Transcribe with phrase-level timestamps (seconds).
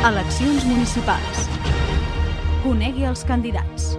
[0.00, 1.42] Eleccions municipals.
[2.62, 3.90] Conegui els candidats.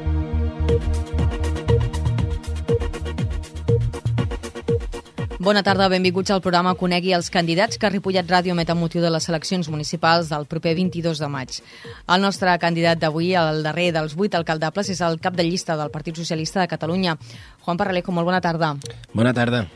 [5.38, 9.06] Bona tarda, benvinguts al programa Conegui els candidats que ha Ripollet Ràdio emet amb motiu
[9.06, 11.62] de les eleccions municipals del proper 22 de maig.
[12.10, 15.94] El nostre candidat d'avui, el darrer dels vuit alcaldables, és el cap de llista del
[15.94, 17.20] Partit Socialista de Catalunya.
[17.62, 18.74] Juan Parralejo, molt bona tarda.
[19.14, 19.68] Bona tarda.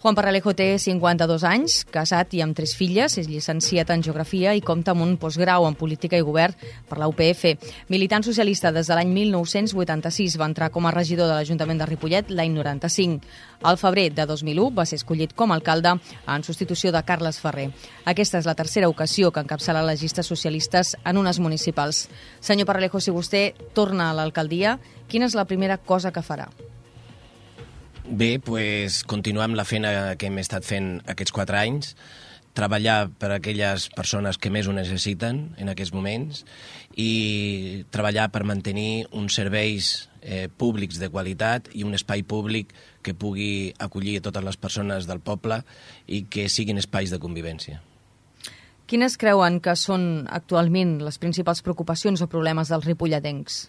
[0.00, 4.62] Juan Parralejo té 52 anys, casat i amb tres filles, és llicenciat en Geografia i
[4.64, 6.56] compta amb un postgrau en Política i Govern
[6.88, 7.68] per la UPF.
[7.92, 12.32] Militant socialista des de l'any 1986, va entrar com a regidor de l'Ajuntament de Ripollet
[12.32, 13.20] l'any 95.
[13.60, 17.68] Al febrer de 2001 va ser escollit com a alcalde en substitució de Carles Ferrer.
[18.08, 22.06] Aquesta és la tercera ocasió que encapçala les llistes socialistes en unes municipals.
[22.40, 24.78] Senyor Parralejo, si vostè torna a l'alcaldia,
[25.12, 26.48] quina és la primera cosa que farà?
[28.10, 31.92] Bé, pues, continuar amb la feina que hem estat fent aquests quatre anys,
[32.58, 36.40] treballar per a aquelles persones que més ho necessiten en aquests moments
[36.98, 42.74] i treballar per mantenir uns serveis eh, públics de qualitat i un espai públic
[43.06, 45.62] que pugui acollir totes les persones del poble
[46.10, 47.78] i que siguin espais de convivència.
[48.90, 53.68] Quines creuen que són actualment les principals preocupacions o problemes dels ripolletencs?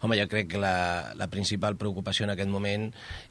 [0.00, 2.86] Home, jo crec que la, la principal preocupació en aquest moment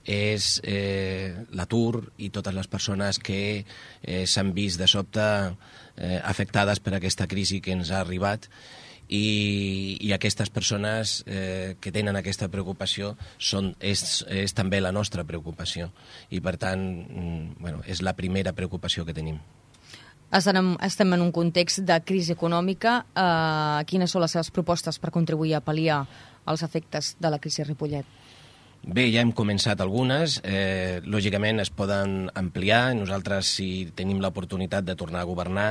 [0.05, 6.79] és eh, l'atur i totes les persones que eh, s'han vist de sobte eh, afectades
[6.79, 8.45] per aquesta crisi que ens ha arribat
[9.09, 15.25] i, i aquestes persones eh, que tenen aquesta preocupació són, és, és també la nostra
[15.25, 15.89] preocupació
[16.29, 19.41] i per tant mm, bueno, és la primera preocupació que tenim.
[20.29, 22.99] Estem, en un context de crisi econòmica.
[23.17, 26.03] Eh, quines són les seves propostes per contribuir a pal·liar
[26.49, 28.17] els efectes de la crisi Ripollet?
[28.79, 30.37] Bé, ja hem començat algunes.
[30.47, 32.95] Eh, lògicament es poden ampliar.
[32.95, 35.69] Nosaltres, si tenim l'oportunitat de tornar a governar,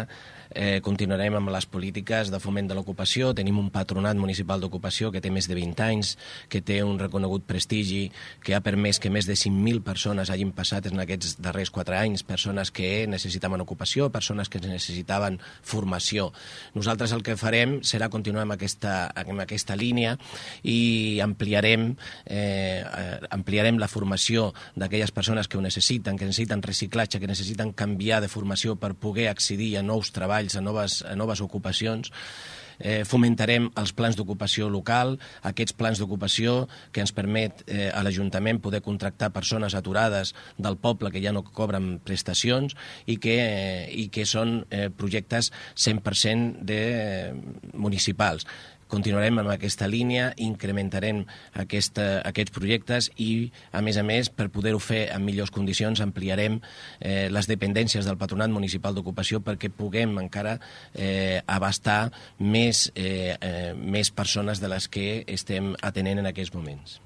[0.50, 3.32] eh, continuarem amb les polítiques de foment de l'ocupació.
[3.36, 6.14] Tenim un patronat municipal d'ocupació que té més de 20 anys,
[6.48, 8.08] que té un reconegut prestigi,
[8.44, 12.24] que ha permès que més de 5.000 persones hagin passat en aquests darrers 4 anys,
[12.26, 16.32] persones que necessitaven ocupació, persones que necessitaven formació.
[16.74, 20.16] Nosaltres el que farem serà continuar amb aquesta, amb aquesta línia
[20.62, 21.90] i ampliarem,
[22.26, 22.82] eh,
[23.30, 28.28] ampliarem la formació d'aquelles persones que ho necessiten, que necessiten reciclatge, que necessiten canviar de
[28.28, 32.10] formació per poder accedir a nous treballs treballs, a noves, a noves ocupacions,
[32.78, 38.60] eh, fomentarem els plans d'ocupació local, aquests plans d'ocupació que ens permet eh, a l'Ajuntament
[38.62, 42.76] poder contractar persones aturades del poble que ja no cobren prestacions
[43.06, 47.34] i que, eh, i que són eh, projectes 100% de, eh,
[47.74, 48.46] municipals
[48.88, 51.22] continuarem amb aquesta línia, incrementarem
[51.60, 56.60] aquesta, aquests projectes i, a més a més, per poder-ho fer en millors condicions, ampliarem
[57.00, 60.58] eh, les dependències del Patronat Municipal d'Ocupació perquè puguem encara
[60.94, 66.98] eh, abastar més, eh, eh, més persones de les que estem atenent en aquests moments.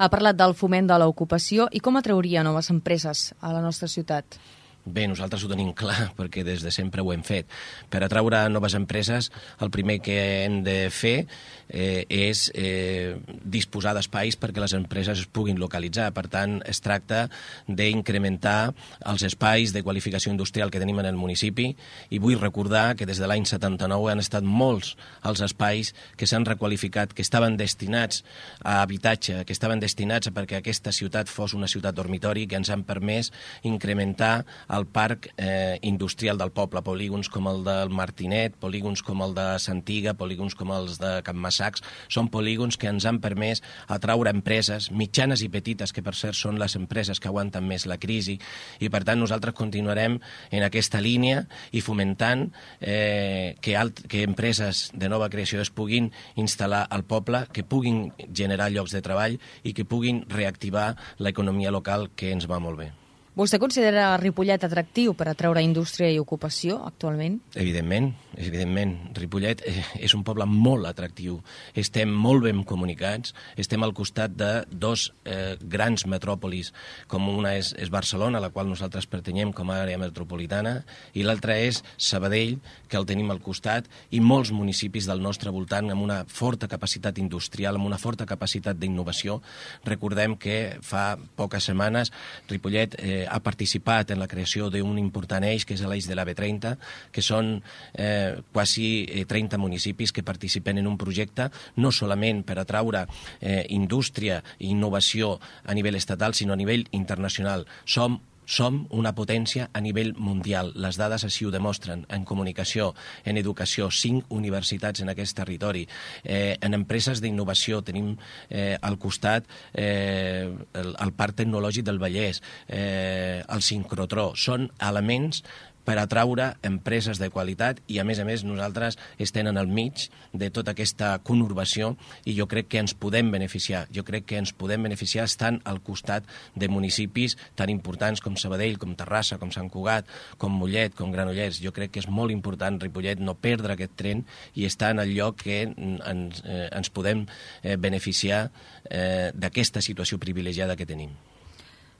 [0.00, 4.38] Ha parlat del foment de l'ocupació i com atrauria noves empreses a la nostra ciutat?
[4.84, 7.48] Bé, nosaltres ho tenim clar, perquè des de sempre ho hem fet.
[7.92, 9.28] Per atraure noves empreses,
[9.60, 11.26] el primer que hem de fer
[11.68, 16.10] eh, és eh, disposar d'espais perquè les empreses es puguin localitzar.
[16.16, 17.26] Per tant, es tracta
[17.68, 18.72] d'incrementar
[19.10, 21.70] els espais de qualificació industrial que tenim en el municipi
[22.10, 24.94] i vull recordar que des de l'any 79 han estat molts
[25.28, 28.24] els espais que s'han requalificat, que estaven destinats
[28.64, 32.72] a habitatge, que estaven destinats a perquè aquesta ciutat fos una ciutat dormitori, que ens
[32.72, 33.30] han permès
[33.62, 39.34] incrementar al parc eh, industrial del poble, polígons com el del Martinet, polígons com el
[39.34, 44.30] de Santiga, polígons com els de Can Massacs, són polígons que ens han permès atraure
[44.30, 48.38] empreses mitjanes i petites, que per cert són les empreses que aguanten més la crisi,
[48.78, 50.20] i per tant nosaltres continuarem
[50.54, 51.44] en aquesta línia
[51.74, 52.46] i fomentant
[52.78, 58.10] eh, que, alt, que empreses de nova creació es puguin instal·lar al poble, que puguin
[58.30, 62.99] generar llocs de treball i que puguin reactivar l'economia local que ens va molt bé.
[63.30, 67.36] Vostè considera Ripollet atractiu per atraure indústria i ocupació actualment?
[67.54, 68.96] Evidentment, evidentment.
[69.14, 71.36] Ripollet eh, és un poble molt atractiu.
[71.78, 76.72] Estem molt ben comunicats, estem al costat de dos eh, grans metròpolis,
[77.06, 80.80] com una és, és Barcelona, a la qual nosaltres pertanyem com a àrea metropolitana,
[81.14, 82.58] i l'altra és Sabadell,
[82.90, 87.22] que el tenim al costat, i molts municipis del nostre voltant amb una forta capacitat
[87.22, 89.38] industrial, amb una forta capacitat d'innovació.
[89.86, 92.10] Recordem que fa poques setmanes
[92.50, 96.24] Ripollet eh, ha participat en la creació d'un important eix, que és l'eix de la
[96.28, 96.76] B30,
[97.12, 97.56] que són
[97.94, 103.06] eh, quasi 30 eh, municipis que participen en un projecte no solament per atraure
[103.40, 107.66] eh, indústria i innovació a nivell estatal, sinó a nivell internacional.
[107.84, 110.72] Som Som una potència a nivell mundial.
[110.74, 112.02] Les dades així ho demostren.
[112.10, 112.90] En comunicació,
[113.24, 115.84] en educació, cinc universitats en aquest territori.
[116.24, 118.16] Eh, en empreses d'innovació tenim
[118.48, 124.32] eh, al costat eh, el, el Parc Tecnològic del Vallès, eh, el sincrotró.
[124.34, 125.44] Són elements
[125.84, 130.08] per atraure empreses de qualitat i, a més a més, nosaltres estem en el mig
[130.32, 131.94] de tota aquesta conurbació
[132.28, 133.86] i jo crec que ens podem beneficiar.
[133.94, 138.78] Jo crec que ens podem beneficiar estant al costat de municipis tan importants com Sabadell,
[138.78, 141.60] com Terrassa, com Sant Cugat, com Mollet, com Granollers.
[141.62, 144.24] Jo crec que és molt important, Ripollet, no perdre aquest tren
[144.54, 147.26] i estar en el lloc que ens, eh, ens podem
[147.62, 148.46] eh, beneficiar
[148.84, 151.14] eh, d'aquesta situació privilegiada que tenim.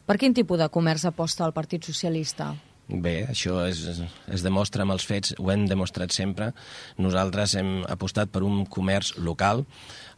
[0.07, 2.55] Per quin tipus de comerç aposta el Partit Socialista?
[2.91, 3.85] Bé, això es,
[4.35, 6.51] es demostra amb els fets, ho hem demostrat sempre.
[6.99, 9.63] Nosaltres hem apostat per un comerç local,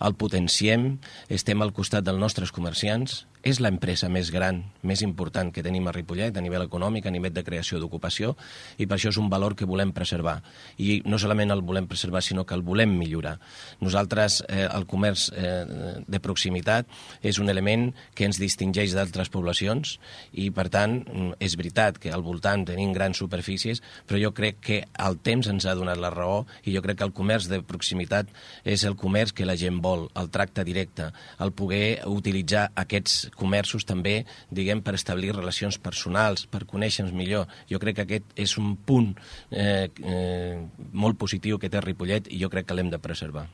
[0.03, 0.97] el potenciem,
[1.33, 5.93] estem al costat dels nostres comerciants, és l'empresa més gran, més important que tenim a
[5.95, 8.37] Ripollet a nivell econòmic, a nivell de creació d'ocupació,
[8.79, 10.39] i per això és un valor que volem preservar.
[10.79, 13.39] I no solament el volem preservar, sinó que el volem millorar.
[13.81, 16.87] Nosaltres, eh, el comerç eh, de proximitat
[17.21, 19.99] és un element que ens distingeix d'altres poblacions
[20.33, 21.01] i, per tant,
[21.43, 25.67] és veritat que al voltant tenim grans superfícies, però jo crec que el temps ens
[25.67, 28.31] ha donat la raó i jo crec que el comerç de proximitat
[28.63, 31.11] és el comerç que la gent vol, el tracte directe,
[31.43, 37.49] el poder utilitzar aquests comerços també, diguem, per establir relacions personals, per conèixer-nos millor.
[37.71, 39.12] Jo crec que aquest és un punt
[39.50, 40.59] eh, eh,
[40.93, 43.47] molt positiu que té Ripollet i jo crec que l'hem de preservar.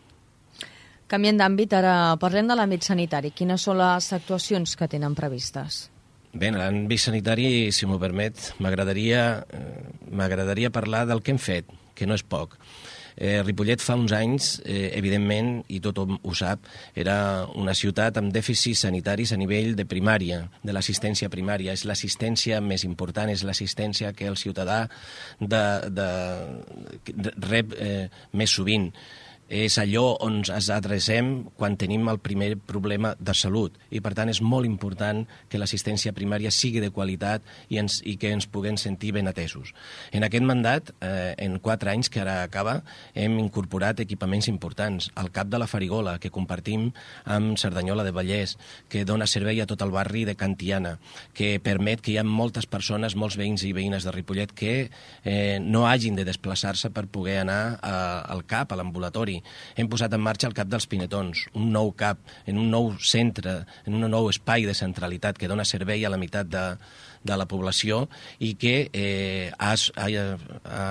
[1.08, 3.30] Canviant d'àmbit, ara parlem de l'àmbit sanitari.
[3.32, 5.86] Quines són les actuacions que tenen previstes?
[6.34, 12.06] Bé, en l'àmbit sanitari, si m'ho permet, m'agradaria eh, parlar del que hem fet, que
[12.06, 12.58] no és poc.
[13.18, 18.32] Eh, Ripollet fa uns anys, eh, evidentment, i tothom ho sap, era una ciutat amb
[18.32, 21.74] dèficits sanitaris a nivell de primària, de l'assistència primària.
[21.74, 24.84] És l'assistència més important, és l'assistència que el ciutadà
[25.40, 26.10] de, de,
[27.10, 28.92] de, rep eh, més sovint
[29.48, 34.28] és allò on ens adrecem quan tenim el primer problema de salut i per tant
[34.28, 38.76] és molt important que l'assistència primària sigui de qualitat i, ens, i que ens puguem
[38.76, 39.72] sentir ben atesos.
[40.12, 42.82] En aquest mandat, eh, en quatre anys que ara acaba,
[43.14, 45.08] hem incorporat equipaments importants.
[45.16, 46.90] El cap de la Farigola, que compartim
[47.24, 48.58] amb Cerdanyola de Vallès,
[48.88, 50.98] que dona servei a tot el barri de Cantiana,
[51.32, 54.90] que permet que hi ha moltes persones, molts veïns i veïnes de Ripollet que
[55.24, 57.96] eh, no hagin de desplaçar-se per poder anar a,
[58.28, 59.37] al CAP, a l'ambulatori,
[59.76, 62.20] hem posat en marxa el CAP dels Pinetons, un nou CAP,
[62.50, 66.20] en un nou centre, en un nou espai de centralitat que dona servei a la
[66.20, 66.64] meitat de,
[67.24, 68.06] de la població
[68.38, 70.08] i que eh, ha, ha,
[70.64, 70.86] ha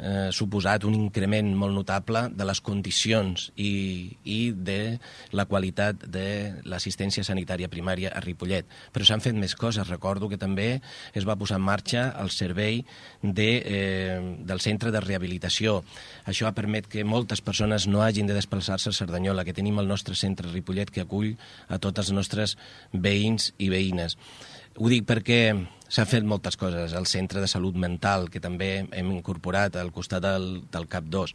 [0.00, 4.98] eh, suposat un increment molt notable de les condicions i, i de
[5.36, 6.26] la qualitat de
[6.64, 8.68] l'assistència sanitària primària a Ripollet.
[8.92, 9.88] Però s'han fet més coses.
[9.88, 10.80] Recordo que també
[11.14, 12.82] es va posar en marxa el servei
[13.22, 15.80] de, eh, del centre de rehabilitació.
[16.26, 19.88] Això ha permet que moltes persones no hagin de desplaçar-se a Cerdanyola, que tenim el
[19.88, 21.36] nostre centre Ripollet que acull
[21.68, 22.56] a tots els nostres
[22.92, 24.16] veïns i veïnes.
[24.80, 25.40] Ho dic perquè
[25.92, 26.94] s'han fet moltes coses.
[26.96, 31.34] El centre de salut mental, que també hem incorporat al costat del, del CAP 2.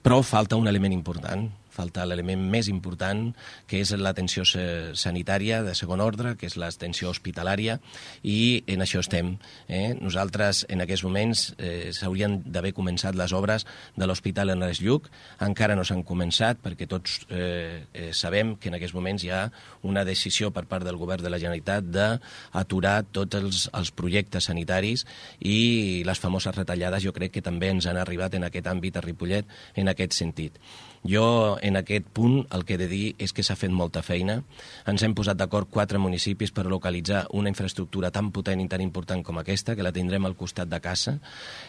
[0.00, 3.30] Però falta un element important, falta l'element més important,
[3.70, 7.78] que és l'atenció sanitària de segon ordre, que és l'atenció hospitalària,
[8.22, 9.36] i en això estem.
[9.68, 9.94] Eh?
[10.00, 15.08] Nosaltres, en aquests moments, eh, s'haurien d'haver començat les obres de l'Hospital Ernest Lluc,
[15.40, 19.46] encara no s'han començat, perquè tots eh, eh, sabem que en aquests moments hi ha
[19.86, 25.06] una decisió per part del govern de la Generalitat d'aturar tots els, els projectes sanitaris
[25.40, 29.04] i les famoses retallades jo crec que també ens han arribat en aquest àmbit a
[29.04, 29.48] Ripollet
[29.80, 30.58] en aquest sentit.
[31.02, 34.42] Jo, en aquest punt, el que he de dir és que s'ha fet molta feina.
[34.90, 39.22] Ens hem posat d'acord quatre municipis per localitzar una infraestructura tan potent i tan important
[39.24, 41.16] com aquesta, que la tindrem al costat de casa.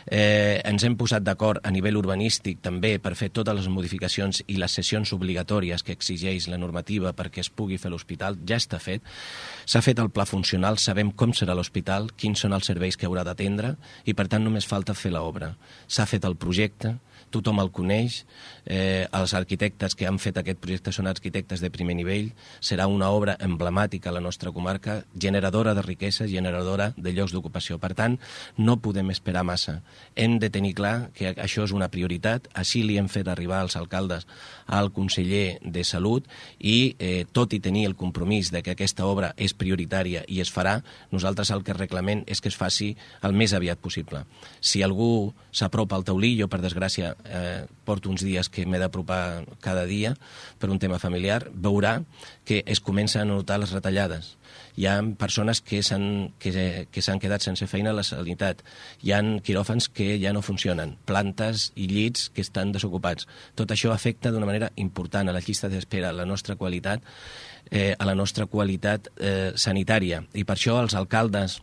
[0.05, 4.57] Eh, ens hem posat d'acord a nivell urbanístic també per fer totes les modificacions i
[4.59, 8.35] les sessions obligatòries que exigeix la normativa perquè es pugui fer l'hospital.
[8.43, 9.05] Ja està fet.
[9.65, 13.23] S'ha fet el pla funcional, sabem com serà l'hospital, quins són els serveis que haurà
[13.23, 15.53] d'atendre i, per tant, només falta fer l'obra.
[15.87, 16.97] S'ha fet el projecte,
[17.31, 18.25] tothom el coneix,
[18.65, 23.09] eh, els arquitectes que han fet aquest projecte són arquitectes de primer nivell, serà una
[23.09, 27.79] obra emblemàtica a la nostra comarca, generadora de riquesa, generadora de llocs d'ocupació.
[27.79, 28.19] Per tant,
[28.57, 29.81] no podem esperar massa.
[30.15, 33.77] Hem de tenir clar que això és una prioritat, així li hem fet arribar als
[33.79, 34.27] alcaldes
[34.67, 36.27] al conseller de Salut
[36.59, 40.51] i eh, tot i tenir el compromís de que aquesta obra és prioritària i es
[40.53, 40.79] farà,
[41.11, 44.23] nosaltres el que reclamem és que es faci el més aviat possible.
[44.59, 49.45] Si algú s'apropa al taulí, jo per desgràcia eh, porto uns dies que m'he d'apropar
[49.61, 50.13] cada dia
[50.59, 52.01] per un tema familiar, veurà
[52.45, 54.35] que es comencen a notar les retallades.
[54.75, 58.63] Hi ha persones que s'han que, que quedat sense feina a la sanitat.
[59.03, 63.27] Hi ha quiròfans que ja no funcionen, plantes i llits que estan desocupats.
[63.55, 67.03] Tot això afecta d'una manera important a la llista d'espera, a la nostra qualitat,
[67.69, 70.23] eh, a la nostra qualitat eh, sanitària.
[70.33, 71.61] I per això els alcaldes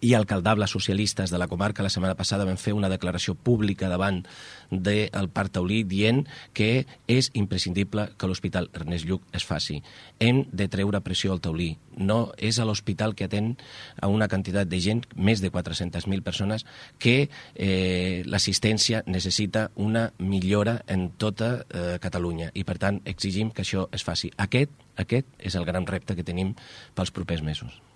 [0.00, 4.22] i alcaldables socialistes de la comarca la setmana passada van fer una declaració pública davant
[4.70, 6.24] del Parc Taulí dient
[6.56, 9.80] que és imprescindible que l'Hospital Ernest Lluc es faci.
[10.18, 11.74] Hem de treure pressió al Taulí.
[12.00, 13.52] No és a l'hospital que atén
[14.00, 16.64] a una quantitat de gent, més de 400.000 persones,
[16.98, 23.66] que eh, l'assistència necessita una millora en tota eh, Catalunya i, per tant, exigim que
[23.66, 24.32] això es faci.
[24.38, 26.54] Aquest, aquest és el gran repte que tenim
[26.94, 27.89] pels propers mesos.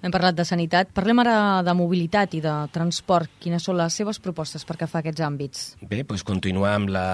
[0.00, 0.88] Hem parlat de sanitat.
[0.96, 3.28] Parlem ara de mobilitat i de transport.
[3.42, 5.64] Quines són les seves propostes per que fa aquests àmbits?
[5.84, 7.06] Bé, doncs continuar amb la,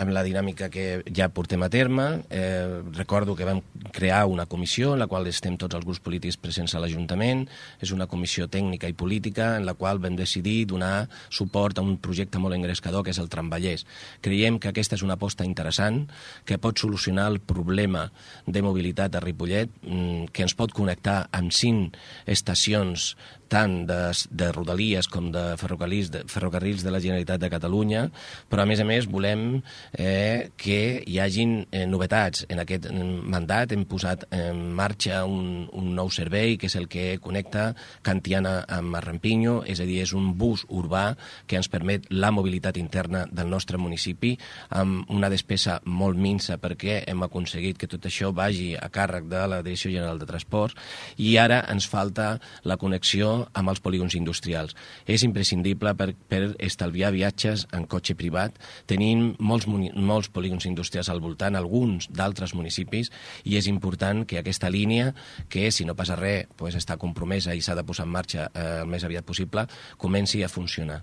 [0.00, 2.24] amb la dinàmica que ja portem a terme.
[2.30, 3.60] Eh, recordo que vam
[3.92, 7.46] crear una comissió en la qual estem tots els grups polítics presents a l'Ajuntament.
[7.80, 11.98] És una comissió tècnica i política en la qual vam decidir donar suport a un
[11.98, 13.84] projecte molt engrescador que és el Tramvallès.
[14.24, 16.06] Creiem que aquesta és una aposta interessant
[16.44, 18.08] que pot solucionar el problema
[18.46, 23.14] de mobilitat a Ripollet, mm, que ens pot connectar amb cinc estacions
[23.50, 23.98] tant de,
[24.30, 28.06] de rodalies com de ferrocarrils, de ferrocarrils de la Generalitat de Catalunya,
[28.48, 29.60] però a més a més volem
[29.92, 32.46] eh, que hi hagin eh, novetats.
[32.48, 37.18] En aquest mandat hem posat en marxa un, un nou servei, que és el que
[37.22, 37.70] connecta
[38.06, 41.14] Cantiana amb Arrampinyo, és a dir, és un bus urbà
[41.46, 44.36] que ens permet la mobilitat interna del nostre municipi
[44.76, 49.46] amb una despesa molt minsa perquè hem aconseguit que tot això vagi a càrrec de
[49.50, 50.76] la Direcció General de Transports
[51.18, 52.32] i ara ens falta
[52.64, 54.76] la connexió amb els polígons industrials.
[55.06, 58.56] És imprescindible per, per estalviar viatges en cotxe privat.
[58.90, 63.10] Tenim molts molts polígons industrials al voltant, alguns d'altres municipis,
[63.44, 65.14] i és important que aquesta línia,
[65.48, 68.66] que si no passa res pues, està compromesa i s'ha de posar en marxa eh,
[68.82, 69.66] el més aviat possible,
[70.00, 71.02] comenci a funcionar.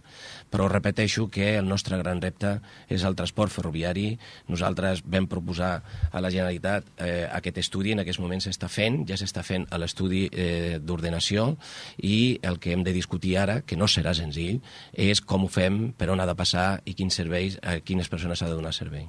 [0.51, 2.57] Però repeteixo que el nostre gran repte
[2.89, 4.11] és el transport ferroviari.
[4.47, 5.73] Nosaltres vam proposar
[6.11, 9.79] a la Generalitat eh, aquest estudi, en aquests moments s'està fent, ja s'està fent a
[9.81, 11.53] l'estudi eh, d'ordenació,
[12.03, 14.61] i el que hem de discutir ara, que no serà senzill,
[14.93, 18.41] és com ho fem, per on ha de passar i quins serveis, a quines persones
[18.41, 19.07] ha de donar servei.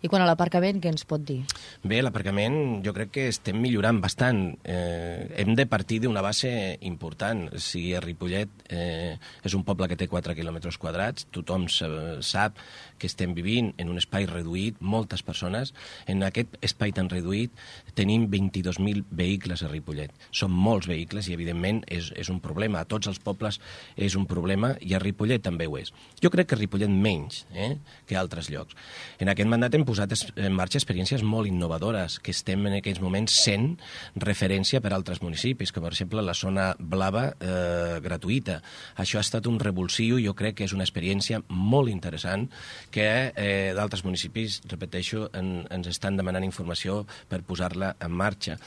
[0.00, 1.42] I quan a l'aparcament, què ens pot dir?
[1.84, 4.38] Bé, l'aparcament jo crec que estem millorant bastant.
[4.64, 6.50] Eh, hem de partir d'una base
[6.88, 7.42] important.
[7.60, 12.56] Si a Ripollet eh, és un poble que té 4 quilòmetres quadrats, tothom sap
[13.00, 15.72] que estem vivint en un espai reduït, moltes persones.
[16.10, 17.54] En aquest espai tan reduït
[17.98, 20.14] tenim 22.000 vehicles a Ripollet.
[20.30, 22.82] Són molts vehicles i, evidentment, és, és un problema.
[22.84, 23.60] A tots els pobles
[23.96, 25.92] és un problema i a Ripollet també ho és.
[26.22, 27.74] Jo crec que Ripollet menys eh,
[28.06, 28.76] que altres llocs.
[29.18, 33.34] En aquest mandat hem posat en marxa experiències molt innovadores que estem en aquests moments
[33.44, 33.72] sent
[34.20, 38.60] referència per a altres municipis, com per exemple la zona blava eh, gratuïta.
[39.00, 42.48] Això ha estat un revulsiu, jo crec que és una experiència molt interessant
[42.90, 48.58] que eh, d'altres municipis, repeteixo, en, ens estan demanant informació per posar-la en marxa.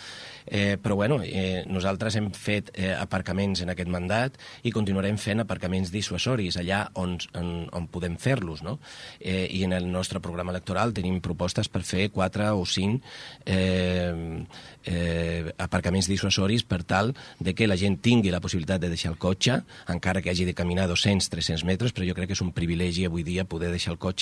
[0.45, 5.43] Eh, però bueno, eh, nosaltres hem fet eh, aparcaments en aquest mandat i continuarem fent
[5.43, 8.77] aparcaments dissuasoris allà on, on, on podem fer-los, no?
[9.19, 13.03] Eh, I en el nostre programa electoral tenim propostes per fer quatre o cinc
[13.45, 14.43] eh,
[14.83, 19.19] eh, aparcaments dissuasoris per tal de que la gent tingui la possibilitat de deixar el
[19.21, 23.07] cotxe, encara que hagi de caminar 200-300 metres, però jo crec que és un privilegi
[23.07, 24.12] avui dia poder deixar el cotxe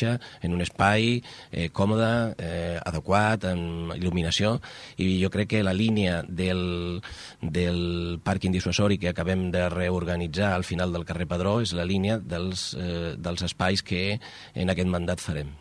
[0.41, 1.21] en un espai
[1.51, 4.57] eh, còmode, eh, adequat, amb il·luminació,
[4.97, 7.01] i jo crec que la línia del,
[7.41, 12.19] del pàrquing dissuasori que acabem de reorganitzar al final del carrer Padró és la línia
[12.19, 14.19] dels, eh, dels espais que
[14.55, 15.51] en aquest mandat farem.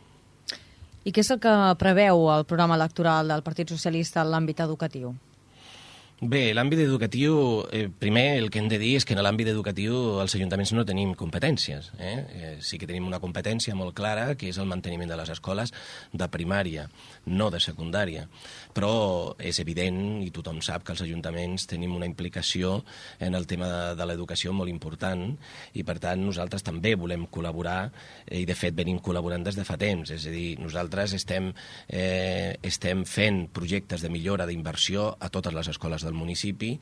[1.05, 5.15] I què és el que preveu el programa electoral del Partit Socialista en l'àmbit educatiu?
[6.21, 10.21] Bé, l'àmbit educatiu, eh, primer el que hem de dir és que en l'àmbit educatiu
[10.21, 11.89] els ajuntaments no tenim competències.
[11.97, 12.17] Eh?
[12.37, 15.73] Eh, sí que tenim una competència molt clara, que és el manteniment de les escoles
[16.13, 16.91] de primària,
[17.27, 18.27] no de secundària.
[18.77, 22.83] Però és evident, i tothom sap, que els ajuntaments tenim una implicació
[23.19, 25.25] en el tema de, de l'educació molt important,
[25.73, 27.91] i per tant nosaltres també volem col·laborar,
[28.27, 30.13] eh, i de fet venim col·laborant des de fa temps.
[30.13, 31.51] És a dir, nosaltres estem,
[31.89, 36.75] eh, estem fent projectes de millora d'inversió a totes les escoles de del municipi,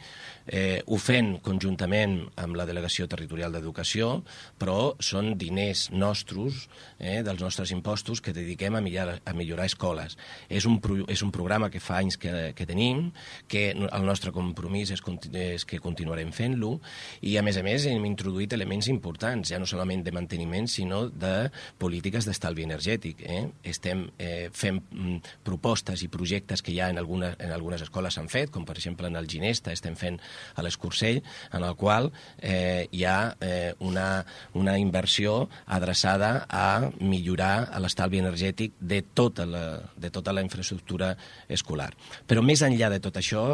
[0.46, 4.22] eh, ho fent conjuntament amb la Delegació Territorial d'Educació,
[4.58, 6.66] però són diners nostres,
[6.98, 10.16] eh, dels nostres impostos, que dediquem a millorar, a millorar escoles.
[10.48, 13.08] És un, pro, és un programa que fa anys que, que tenim,
[13.50, 15.02] que el nostre compromís és,
[15.32, 16.76] és que continuarem fent-lo,
[17.22, 21.06] i a més a més hem introduït elements importants, ja no solament de manteniment, sinó
[21.08, 23.22] de polítiques d'estalvi energètic.
[23.24, 23.42] Eh?
[23.72, 28.30] Estem eh, fent mm, propostes i projectes que ja en, alguna, en algunes escoles s'han
[28.32, 30.18] fet, com per exemple en el Ginesta estem fent
[30.56, 31.22] a l'Escursell,
[31.54, 34.24] en el qual eh, hi ha eh, una,
[34.58, 39.64] una inversió adreçada a millorar l'estalvi energètic de tota, la,
[39.96, 41.12] de tota la infraestructura
[41.48, 41.90] escolar.
[42.26, 43.44] Però més enllà de tot això,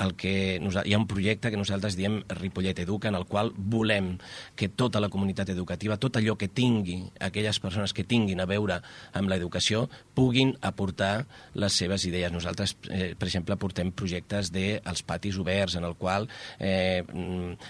[0.00, 4.14] el que, hi ha un projecte que nosaltres diem Ripollet Educa, en el qual volem
[4.56, 8.80] que tota la comunitat educativa, tot allò que tingui, aquelles persones que tinguin a veure
[9.12, 12.32] amb l'educació, puguin aportar les seves idees.
[12.32, 16.28] Nosaltres, eh, per exemple, portem projectes dels patis oberts, en el qual
[16.58, 17.02] eh,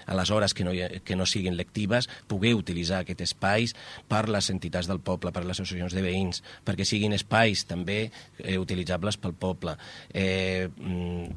[0.05, 0.71] a les hores que no,
[1.03, 3.75] que no siguin lectives, poder utilitzar aquests espais
[4.07, 8.57] per les entitats del poble, per les associacions de veïns, perquè siguin espais també eh,
[8.61, 9.77] utilitzables pel poble.
[10.13, 10.67] Eh,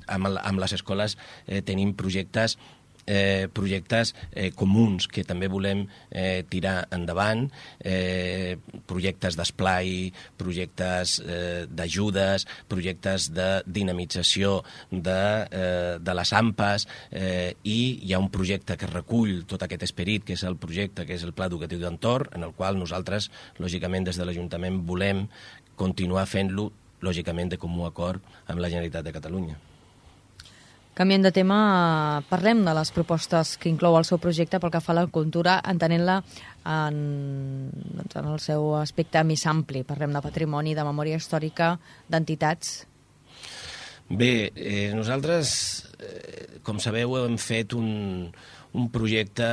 [0.06, 2.58] amb, amb les escoles eh, tenim projectes
[3.08, 7.46] eh, projectes eh, comuns que també volem eh, tirar endavant,
[7.80, 14.60] eh, projectes d'esplai, projectes eh, d'ajudes, projectes de dinamització
[14.92, 19.88] de, eh, de les AMPAs, eh, i hi ha un projecte que recull tot aquest
[19.88, 23.30] esperit, que és el projecte, que és el Pla Educatiu d'Entorn, en el qual nosaltres,
[23.58, 25.24] lògicament, des de l'Ajuntament volem
[25.78, 26.68] continuar fent-lo,
[27.04, 29.58] lògicament, de comú acord amb la Generalitat de Catalunya.
[30.98, 31.56] Canviant de tema,
[32.26, 35.60] parlem de les propostes que inclou el seu projecte pel que fa a la cultura,
[35.62, 36.16] entenent-la
[36.66, 36.98] en,
[37.70, 39.84] doncs, en el seu aspecte més ampli.
[39.86, 41.76] Parlem de patrimoni, de memòria històrica,
[42.10, 42.80] d'entitats.
[44.10, 48.32] Bé, eh, nosaltres, eh, com sabeu, hem fet un,
[48.72, 49.44] un projecte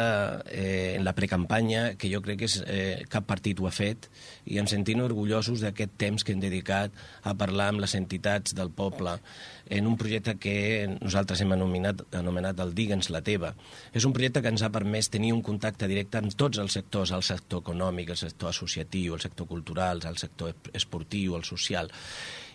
[0.52, 4.10] eh, en la precampanya que jo crec que és, eh, cap partit ho ha fet
[4.46, 6.92] i ens sentim orgullosos d'aquest temps que hem dedicat
[7.24, 9.16] a parlar amb les entitats del poble
[9.70, 10.56] en un projecte que
[11.00, 13.56] nosaltres hem anomenat, anomenat el Digue'ns la teva.
[13.94, 17.12] És un projecte que ens ha permès tenir un contacte directe amb tots els sectors,
[17.16, 21.90] el sector econòmic, el sector associatiu, el sector cultural, el sector esportiu, el social,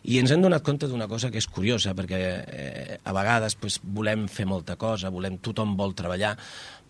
[0.09, 3.81] i ens hem donat compte d'una cosa que és curiosa, perquè eh, a vegades pues,
[3.85, 6.37] volem fer molta cosa, volem, tothom vol treballar,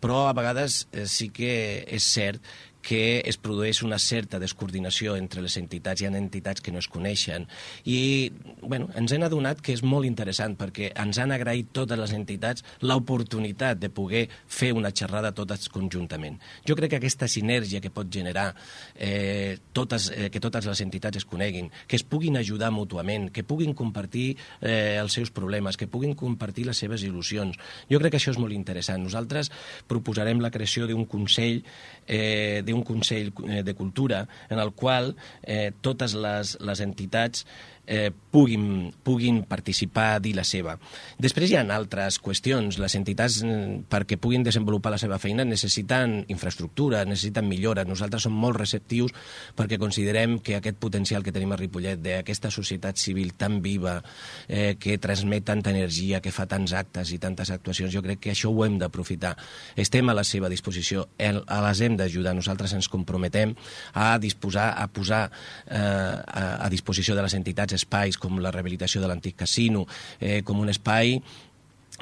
[0.00, 1.52] però a vegades eh, sí que
[1.90, 2.44] és cert
[2.82, 6.00] que es produeix una certa descoordinació entre les entitats.
[6.00, 7.46] Hi ha entitats que no es coneixen.
[7.84, 12.14] I bueno, ens hem adonat que és molt interessant perquè ens han agraït totes les
[12.16, 16.38] entitats l'oportunitat de poder fer una xerrada totes conjuntament.
[16.66, 18.50] Jo crec que aquesta sinergia que pot generar
[18.96, 23.44] eh, totes, eh, que totes les entitats es coneguin, que es puguin ajudar mútuament, que
[23.44, 27.58] puguin compartir eh, els seus problemes, que puguin compartir les seves il·lusions.
[27.90, 29.02] Jo crec que això és molt interessant.
[29.04, 29.52] Nosaltres
[29.90, 31.62] proposarem la creació d'un Consell
[32.10, 37.46] eh, d'un Consell eh, de Cultura en el qual eh, totes les, les entitats
[37.90, 40.76] eh, puguin, puguin participar, dir la seva.
[41.18, 42.78] Després hi ha altres qüestions.
[42.78, 47.84] Les entitats, mm, perquè puguin desenvolupar la seva feina, necessiten infraestructura, necessiten millora.
[47.84, 49.10] Nosaltres som molt receptius
[49.56, 54.02] perquè considerem que aquest potencial que tenim a Ripollet, d'aquesta societat civil tan viva,
[54.46, 58.30] eh, que transmet tanta energia, que fa tants actes i tantes actuacions, jo crec que
[58.30, 59.36] això ho hem d'aprofitar.
[59.74, 62.34] Estem a la seva disposició, el, a les hem d'ajudar.
[62.34, 63.56] Nosaltres ens comprometem
[63.94, 65.30] a disposar, a posar
[65.66, 69.86] eh, a, a disposició de les entitats espais com la rehabilitació de l'antic casino,
[70.20, 71.18] eh, com un espai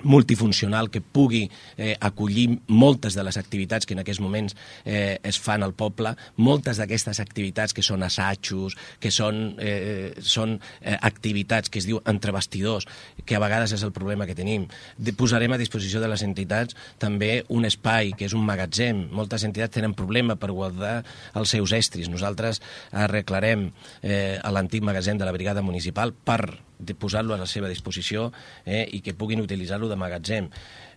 [0.02, 5.38] multifuncional que pugui eh, acollir moltes de les activitats que en aquests moments eh, es
[5.40, 11.70] fan al poble, moltes d'aquestes activitats que són assajos, que són, eh, són eh, activitats
[11.70, 12.86] que es diu entre bastidors,
[13.24, 14.68] que a vegades és el problema que tenim.
[14.96, 19.08] De, posarem a disposició de les entitats també un espai que és un magatzem.
[19.14, 21.02] Moltes entitats tenen problema per guardar
[21.38, 22.10] els seus estris.
[22.12, 23.68] Nosaltres arreglarem
[24.02, 28.30] eh, l'antic magatzem de la brigada municipal per de posar-lo a la seva disposició
[28.64, 30.50] eh, i que puguin utilitzar-lo de magatzem.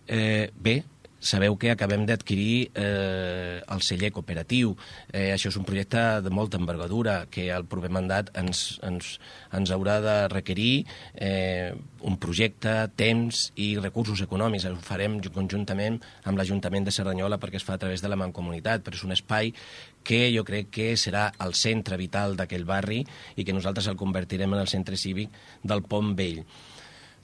[0.06, 0.82] Eh, bé,
[1.22, 4.74] sabeu que acabem d'adquirir eh, el celler cooperatiu.
[5.12, 9.14] Eh, això és un projecte de molta envergadura que el proper mandat ens, ens,
[9.54, 11.70] ens haurà de requerir eh,
[12.02, 14.66] un projecte, temps i recursos econòmics.
[14.66, 18.82] Ho farem conjuntament amb l'Ajuntament de Cerdanyola perquè es fa a través de la Mancomunitat,
[18.82, 19.54] però és un espai
[20.04, 23.02] que jo crec que serà el centre vital d'aquell barri
[23.36, 26.42] i que nosaltres el convertirem en el centre cívic del Pont Vell.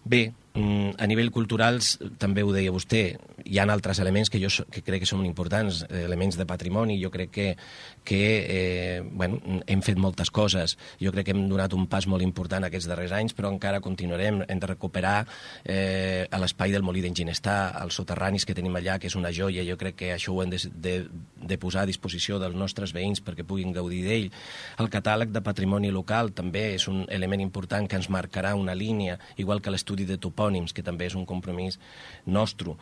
[0.04, 0.28] Bé,
[0.98, 1.80] a nivell cultural,
[2.18, 3.02] també ho deia vostè,
[3.44, 6.98] hi ha altres elements que jo que crec que són importants, elements de patrimoni.
[7.02, 7.46] Jo crec que,
[8.04, 10.76] que eh, bueno, hem fet moltes coses.
[11.00, 14.42] Jo crec que hem donat un pas molt important aquests darrers anys, però encara continuarem.
[14.48, 15.16] Hem de recuperar
[15.64, 19.66] eh, l'espai del Molí d'en Ginestar, els soterranis que tenim allà, que és una joia.
[19.68, 20.94] Jo crec que això ho hem de, de,
[21.40, 24.28] de posar a disposició dels nostres veïns perquè puguin gaudir d'ell.
[24.82, 29.18] El catàleg de patrimoni local també és un element important que ens marcarà una línia,
[29.36, 31.78] igual que l'estudi de topònims, que també és un compromís
[32.26, 32.76] nostre.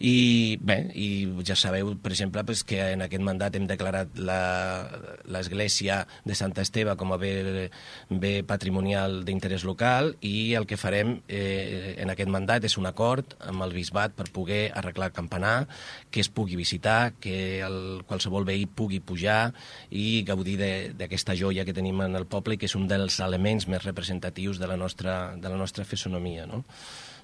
[0.00, 6.06] I bé, i ja sabeu, per exemple, pues, que en aquest mandat hem declarat l'església
[6.24, 7.68] de Santa Esteve com a bé,
[8.08, 13.36] bé patrimonial d'interès local i el que farem eh, en aquest mandat és un acord
[13.44, 15.68] amb el bisbat per poder arreglar el campanar,
[16.10, 19.52] que es pugui visitar, que el, qualsevol veí pugui pujar
[19.90, 20.56] i gaudir
[20.96, 24.58] d'aquesta joia que tenim en el poble i que és un dels elements més representatius
[24.58, 26.48] de la nostra, de la nostra fisonomia.
[26.48, 26.64] No?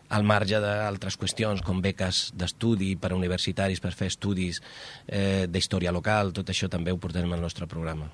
[0.09, 4.61] Al marge d'altres qüestions com beques d'estudi per a universitaris per fer estudis
[5.07, 8.11] eh, d'història local, tot això també ho portarem al nostre programa.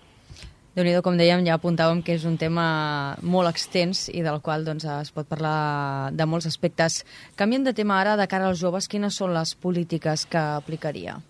[0.74, 4.64] déu nhi com dèiem, ja apuntàvem que és un tema molt extens i del qual
[4.64, 7.04] doncs, es pot parlar de molts aspectes.
[7.36, 11.20] Canviem de tema ara, de cara als joves, quines són les polítiques que aplicaria?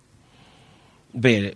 [1.13, 1.53] Bé,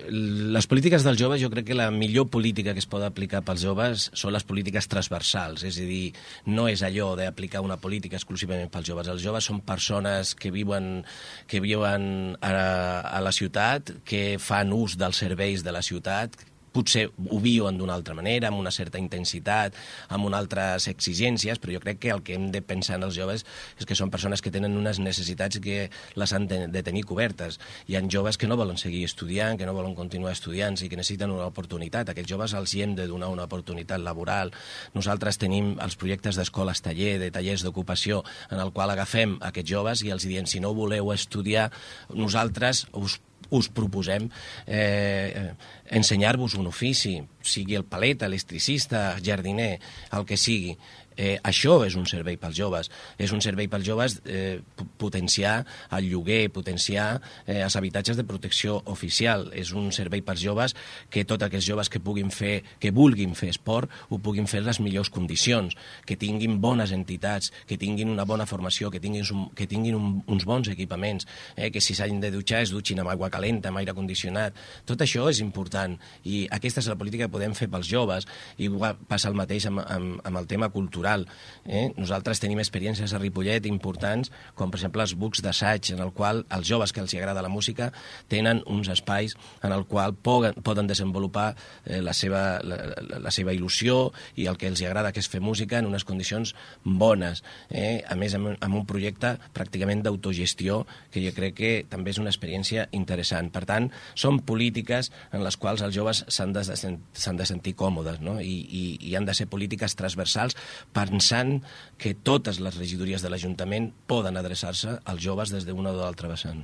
[0.54, 3.64] les polítiques dels joves, jo crec que la millor política que es pot aplicar pels
[3.66, 6.12] joves són les polítiques transversals, és a dir,
[6.46, 9.10] no és allò d'aplicar una política exclusivament pels joves.
[9.10, 11.02] Els joves són persones que viuen,
[11.50, 12.54] que viuen a,
[13.02, 16.38] a la ciutat, que fan ús dels serveis de la ciutat,
[16.74, 19.76] potser ho viuen d'una altra manera, amb una certa intensitat,
[20.10, 23.18] amb unes altres exigències, però jo crec que el que hem de pensar en els
[23.18, 23.46] joves
[23.78, 27.60] és que són persones que tenen unes necessitats que les han de, de tenir cobertes.
[27.88, 31.00] Hi ha joves que no volen seguir estudiant, que no volen continuar estudiant i que
[31.00, 32.12] necessiten una oportunitat.
[32.14, 34.54] Aquests joves els hi hem de donar una oportunitat laboral.
[34.94, 40.04] Nosaltres tenim els projectes d'escoles taller, de tallers d'ocupació, en el qual agafem aquests joves
[40.06, 41.72] i els diem si no voleu estudiar,
[42.14, 43.20] nosaltres us
[43.52, 44.30] us proposem
[44.66, 45.54] eh,
[45.90, 49.78] ensenyar-vos un ofici, sigui el paleta, electricista, jardiner,
[50.14, 50.78] el que sigui,
[51.18, 52.92] Eh, això és un servei pels joves.
[53.18, 54.62] És un servei pels joves eh,
[55.02, 55.64] potenciar
[55.98, 57.08] el lloguer, potenciar
[57.46, 59.50] eh, els habitatges de protecció oficial.
[59.58, 60.76] És un servei pels joves
[61.10, 64.70] que tots aquells joves que puguin fer, que vulguin fer esport, ho puguin fer en
[64.70, 65.74] les millors condicions,
[66.06, 70.22] que tinguin bones entitats, que tinguin una bona formació, que tinguin, un, que tinguin un,
[70.30, 71.26] uns bons equipaments,
[71.56, 74.54] eh, que si s'hagin de dutxar es dutxin amb aigua calenta, amb aire condicionat.
[74.86, 75.98] Tot això és important
[76.30, 78.30] i aquesta és la política que podem fer pels joves.
[78.62, 78.70] I
[79.10, 81.28] passa el mateix amb, amb, amb el tema cultural cultural.
[81.68, 81.92] Eh?
[81.98, 86.46] Nosaltres tenim experiències a Ripollet importants, com per exemple els bucs d'assaig, en el qual
[86.50, 87.92] els joves que els agrada la música
[88.30, 92.78] tenen uns espais en el qual poden, poden desenvolupar eh, la, seva, la,
[93.20, 96.56] la, seva il·lusió i el que els agrada, que és fer música en unes condicions
[96.84, 97.44] bones.
[97.70, 98.04] Eh?
[98.08, 102.32] A més, amb, amb un projecte pràcticament d'autogestió, que jo crec que també és una
[102.32, 103.52] experiència interessant.
[103.52, 108.38] Per tant, són polítiques en les quals els joves s'han de, de sentir còmodes no?
[108.40, 110.56] I, i, i han de ser polítiques transversals
[110.98, 111.60] pensant
[112.02, 116.32] que totes les regidories de l'Ajuntament poden adreçar-se als joves des d'una o de l'altra
[116.32, 116.64] vessant.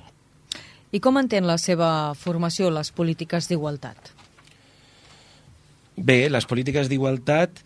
[0.93, 4.13] I com entén la seva formació les polítiques d'igualtat?
[5.97, 7.61] Bé, les polítiques d'igualtat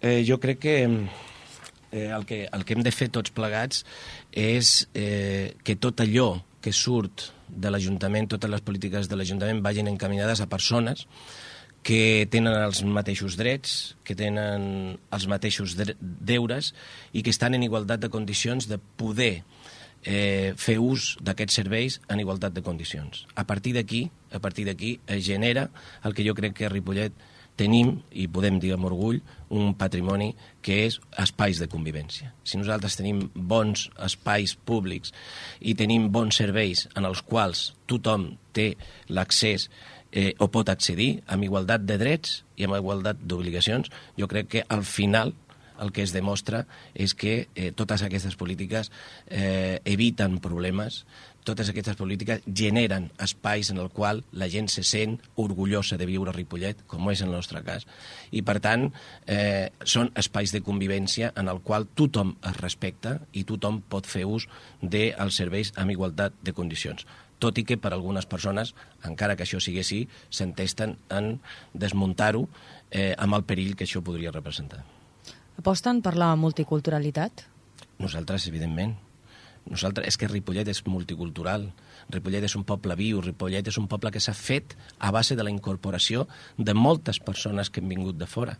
[0.00, 3.84] eh, jo crec que eh, el, que el que hem de fer tots plegats
[4.32, 9.88] és eh, que tot allò que surt de l'Ajuntament, totes les polítiques de l'Ajuntament vagin
[9.88, 11.04] encaminades a persones
[11.84, 16.72] que tenen els mateixos drets, que tenen els mateixos deures
[17.12, 19.44] i que estan en igualtat de condicions de poder
[20.04, 23.26] eh, fer ús d'aquests serveis en igualtat de condicions.
[23.36, 25.68] A partir d'aquí, a partir d'aquí es genera
[26.02, 27.12] el que jo crec que a Ripollet
[27.56, 29.20] tenim, i podem dir amb orgull,
[29.54, 30.32] un patrimoni
[30.64, 32.32] que és espais de convivència.
[32.42, 35.14] Si nosaltres tenim bons espais públics
[35.60, 38.72] i tenim bons serveis en els quals tothom té
[39.06, 39.68] l'accés
[40.14, 44.64] eh, o pot accedir amb igualtat de drets i amb igualtat d'obligacions, jo crec que
[44.70, 45.34] al final
[45.82, 48.92] el que es demostra és que eh, totes aquestes polítiques
[49.26, 51.02] eh, eviten problemes,
[51.44, 56.30] totes aquestes polítiques generen espais en el qual la gent se sent orgullosa de viure
[56.30, 57.84] a Ripollet, com és el nostre cas.
[58.30, 58.86] I, per tant,
[59.26, 64.24] eh, són espais de convivència en el qual tothom es respecta i tothom pot fer
[64.24, 64.48] ús
[64.80, 67.04] dels serveis amb igualtat de condicions
[67.44, 70.02] tot i que per algunes persones, encara que això sigui així,
[70.32, 71.34] s'entesten en
[71.76, 72.46] desmuntar-ho
[72.90, 74.82] eh, amb el perill que això podria representar.
[75.60, 77.44] Aposten per la multiculturalitat?
[78.02, 78.96] Nosaltres, evidentment.
[79.70, 81.70] Nosaltres, és que Ripollet és multicultural.
[82.12, 85.46] Ripollet és un poble viu, Ripollet és un poble que s'ha fet a base de
[85.46, 86.26] la incorporació
[86.58, 88.58] de moltes persones que han vingut de fora.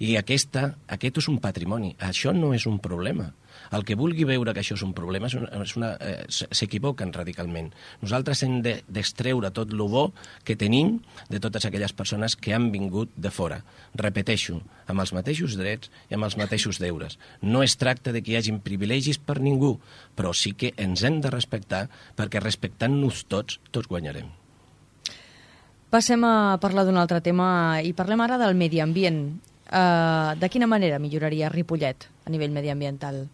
[0.00, 3.32] I aquesta, aquest és un patrimoni, això no és un problema.
[3.76, 7.72] El que vulgui veure que això és un problema eh, s'equivoquen radicalment.
[8.02, 10.10] Nosaltres hem d'extreure de, tot el bo
[10.44, 10.98] que tenim
[11.32, 13.62] de totes aquelles persones que han vingut de fora.
[13.96, 17.18] Repeteixo, amb els mateixos drets i amb els mateixos deures.
[17.42, 19.76] No es tracta de que hi hagin privilegis per ningú,
[20.14, 24.28] però sí que ens hem de respectar perquè respectant-nos tots, tots guanyarem.
[25.90, 29.22] Passem a parlar d'un altre tema i parlem ara del medi ambient.
[29.66, 33.24] Uh, de quina manera milloraria Ripollet a nivell mediambiental?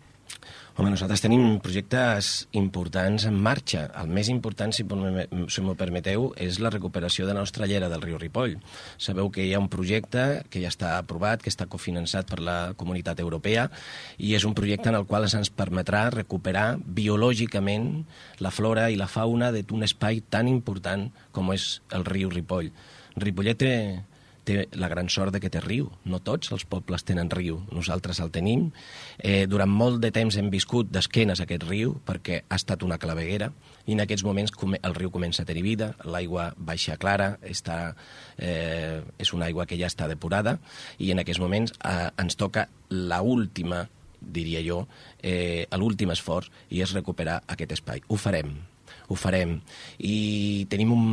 [0.72, 3.82] Home, nosaltres tenim projectes importants en marxa.
[4.00, 8.16] El més important, si m'ho permeteu, és la recuperació de la nostra llera del riu
[8.16, 8.54] Ripoll.
[8.96, 12.56] Sabeu que hi ha un projecte que ja està aprovat, que està cofinançat per la
[12.80, 13.66] Comunitat Europea,
[14.16, 18.06] i és un projecte en el qual ens permetrà recuperar biològicament
[18.40, 22.72] la flora i la fauna d'un espai tan important com és el riu Ripoll.
[23.20, 23.74] Ripollet té
[24.44, 25.88] té la gran sort de que té riu.
[26.04, 28.70] No tots els pobles tenen riu, nosaltres el tenim.
[29.18, 33.52] Eh, durant molt de temps hem viscut d'esquenes aquest riu perquè ha estat una claveguera
[33.86, 34.52] i en aquests moments
[34.82, 37.94] el riu comença a tenir vida, l'aigua baixa clara, està,
[38.38, 40.58] eh, és una aigua que ja està depurada
[40.98, 43.86] i en aquests moments eh, ens toca la última
[44.22, 44.86] diria jo,
[45.18, 48.04] eh, l'últim esforç i és recuperar aquest espai.
[48.06, 48.54] Ho farem,
[49.12, 49.58] ho farem.
[50.00, 51.06] I tenim un,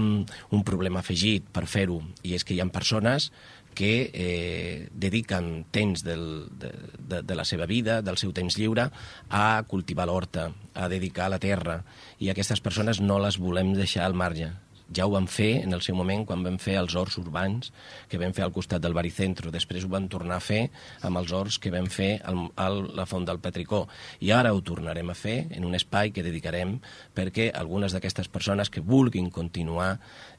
[0.56, 3.30] un problema afegit per fer-ho, i és que hi ha persones
[3.76, 6.24] que eh, dediquen temps del,
[6.60, 8.90] de, de, de la seva vida, del seu temps lliure,
[9.30, 11.82] a cultivar l'horta, a dedicar la terra,
[12.20, 14.50] i aquestes persones no les volem deixar al marge
[14.96, 17.72] ja ho vam fer en el seu moment quan vam fer els horts urbans
[18.10, 19.52] que vam fer al costat del baricentro.
[19.54, 20.62] Després ho vam tornar a fer
[21.06, 23.86] amb els horts que vam fer al, la Font del Petricó.
[24.26, 26.78] I ara ho tornarem a fer en un espai que dedicarem
[27.16, 29.92] perquè algunes d'aquestes persones que vulguin continuar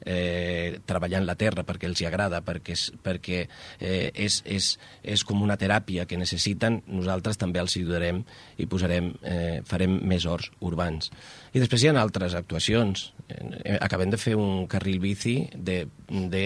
[0.05, 5.25] eh, treballant la terra perquè els hi agrada, perquè, és, perquè eh, és, és, és
[5.27, 8.23] com una teràpia que necessiten, nosaltres també els ajudarem
[8.57, 11.11] i posarem, eh, farem més horts urbans.
[11.51, 13.09] I després hi ha altres actuacions.
[13.27, 16.45] Eh, acabem de fer un carril bici de, de,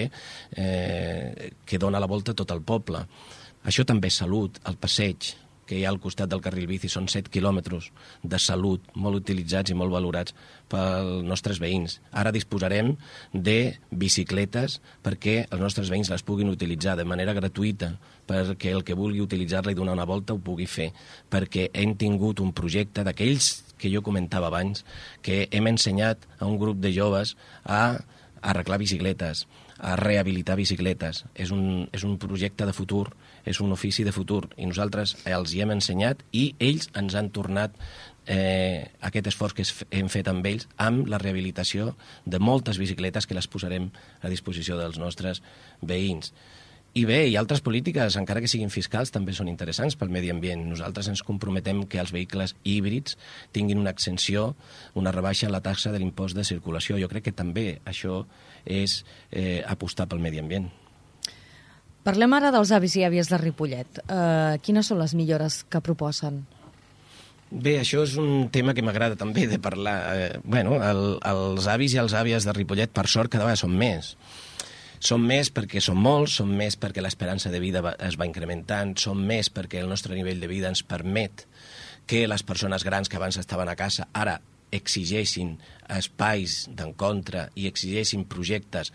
[0.58, 3.06] eh, que dona la volta a tot el poble.
[3.66, 5.34] Això també és salut, el passeig
[5.66, 7.90] que hi ha al costat del carril bici són 7 quilòmetres
[8.24, 10.36] de salut molt utilitzats i molt valorats
[10.72, 12.00] pels nostres veïns.
[12.12, 12.94] Ara disposarem
[13.34, 18.98] de bicicletes perquè els nostres veïns les puguin utilitzar de manera gratuïta perquè el que
[18.98, 20.92] vulgui utilitzar-la i donar una volta ho pugui fer,
[21.30, 24.86] perquè hem tingut un projecte d'aquells que jo comentava abans,
[25.22, 28.00] que hem ensenyat a un grup de joves a
[28.42, 29.46] arreglar bicicletes,
[29.78, 31.26] a rehabilitar bicicletes.
[31.36, 33.10] És un, és un projecte de futur,
[33.46, 37.32] és un ofici de futur, i nosaltres els hi hem ensenyat i ells ens han
[37.36, 37.78] tornat
[38.26, 41.94] eh, aquest esforç que hem fet amb ells amb la rehabilitació
[42.26, 45.44] de moltes bicicletes que les posarem a disposició dels nostres
[45.82, 46.34] veïns.
[46.96, 50.62] I bé, i altres polítiques, encara que siguin fiscals, també són interessants pel medi ambient.
[50.70, 53.18] Nosaltres ens comprometem que els vehicles híbrids
[53.52, 54.54] tinguin una exenció,
[54.96, 56.96] una rebaixa en la taxa de l'impost de circulació.
[57.04, 58.22] Jo crec que també això
[58.64, 60.72] és eh, apostar pel medi ambient.
[62.06, 64.04] Parlem ara dels avis i àvies de Ripollet.
[64.06, 66.44] Uh, quines són les millores que proposen?
[67.50, 69.96] Bé, això és un tema que m'agrada també de parlar.
[70.14, 73.74] Eh, bueno, el, els avis i els àvies de Ripollet, per sort, cada vegada són
[73.80, 74.14] més.
[75.02, 79.18] Som més perquè som molts, som més perquè l'esperança de vida es va incrementant, som
[79.18, 81.46] més perquè el nostre nivell de vida ens permet
[82.06, 84.40] que les persones grans que abans estaven a casa ara
[84.76, 85.56] exigeixin
[85.96, 88.92] espais d'encontre i exigeixin projectes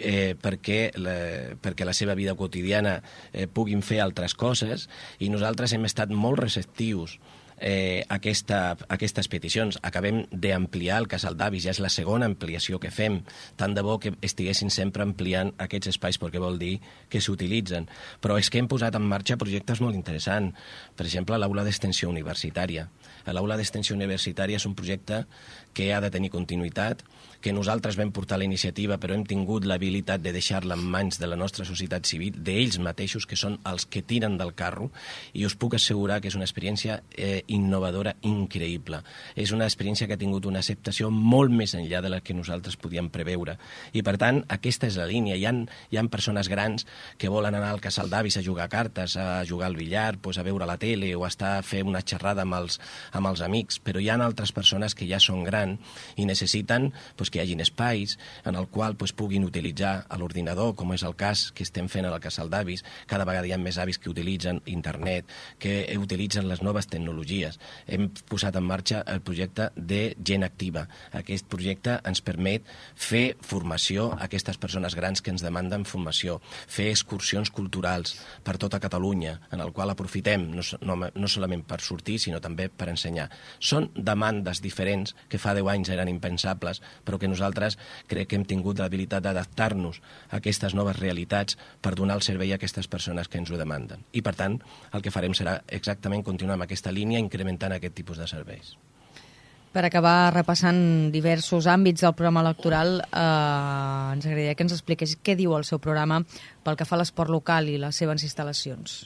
[0.00, 1.16] eh, perquè, la,
[1.60, 2.98] perquè la seva vida quotidiana
[3.32, 4.88] eh, puguin fer altres coses
[5.20, 7.18] i nosaltres hem estat molt receptius
[7.60, 9.78] eh, aquesta, aquestes peticions.
[9.86, 13.20] Acabem d'ampliar el casal d'avis, ja és la segona ampliació que fem.
[13.60, 16.78] Tant de bo que estiguessin sempre ampliant aquests espais, perquè vol dir
[17.12, 17.86] que s'utilitzen.
[18.24, 20.56] Però és que hem posat en marxa projectes molt interessants.
[20.96, 22.88] Per exemple, l'aula d'extensió universitària.
[23.30, 25.24] L'aula d'extensió universitària és un projecte
[25.76, 27.04] que ha de tenir continuïtat,
[27.40, 31.28] que nosaltres vam portar la iniciativa, però hem tingut l'habilitat de deixar-la en mans de
[31.28, 34.90] la nostra societat civil, d'ells mateixos, que són els que tiren del carro,
[35.32, 39.00] i us puc assegurar que és una experiència eh, innovadora increïble.
[39.34, 42.76] És una experiència que ha tingut una acceptació molt més enllà de la que nosaltres
[42.80, 43.56] podíem preveure.
[43.92, 45.38] I, per tant, aquesta és la línia.
[45.40, 45.54] Hi ha,
[45.90, 46.86] hi ha persones grans
[47.18, 50.38] que volen anar al casal d'avis a jugar a cartes, a jugar al billar, pues,
[50.38, 52.80] a veure la tele o a estar a fer una xerrada amb els,
[53.16, 55.80] amb els amics, però hi ha altres persones que ja són grans
[56.20, 60.74] i necessiten pues, pues, que hi hagin espais en el qual pues, puguin utilitzar l'ordinador,
[60.74, 62.82] com és el cas que estem fent a la Casal d'Avis.
[63.06, 65.26] Cada vegada hi ha més avis que utilitzen internet,
[65.58, 67.58] que utilitzen les noves tecnologies.
[67.86, 70.86] Hem posat en marxa el projecte de Gent Activa.
[71.12, 76.90] Aquest projecte ens permet fer formació a aquestes persones grans que ens demanden formació, fer
[76.90, 82.18] excursions culturals per tota Catalunya, en el qual aprofitem no, no, no solament per sortir,
[82.18, 83.28] sinó també per ensenyar.
[83.60, 87.78] Són demandes diferents que fa 10 anys eren impensables, però que nosaltres
[88.10, 92.58] crec que hem tingut l'habilitat d'adaptar-nos a aquestes noves realitats per donar el servei a
[92.58, 94.04] aquestes persones que ens ho demanden.
[94.12, 94.60] I, per tant,
[94.92, 98.74] el que farem serà exactament continuar amb aquesta línia incrementant aquest tipus de serveis.
[99.70, 105.36] Per acabar repassant diversos àmbits del programa electoral, eh, ens agradaria que ens expliqués què
[105.38, 106.24] diu el seu programa
[106.64, 109.04] pel que fa a l'esport local i les seves instal·lacions.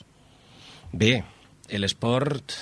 [0.91, 1.19] Bé,
[1.69, 2.57] l'esport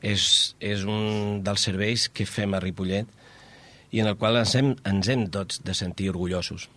[0.00, 3.19] és, és un dels serveis que fem a Ripollet
[3.90, 6.68] i en el qual ens hem, ens hem tots de sentir orgullosos.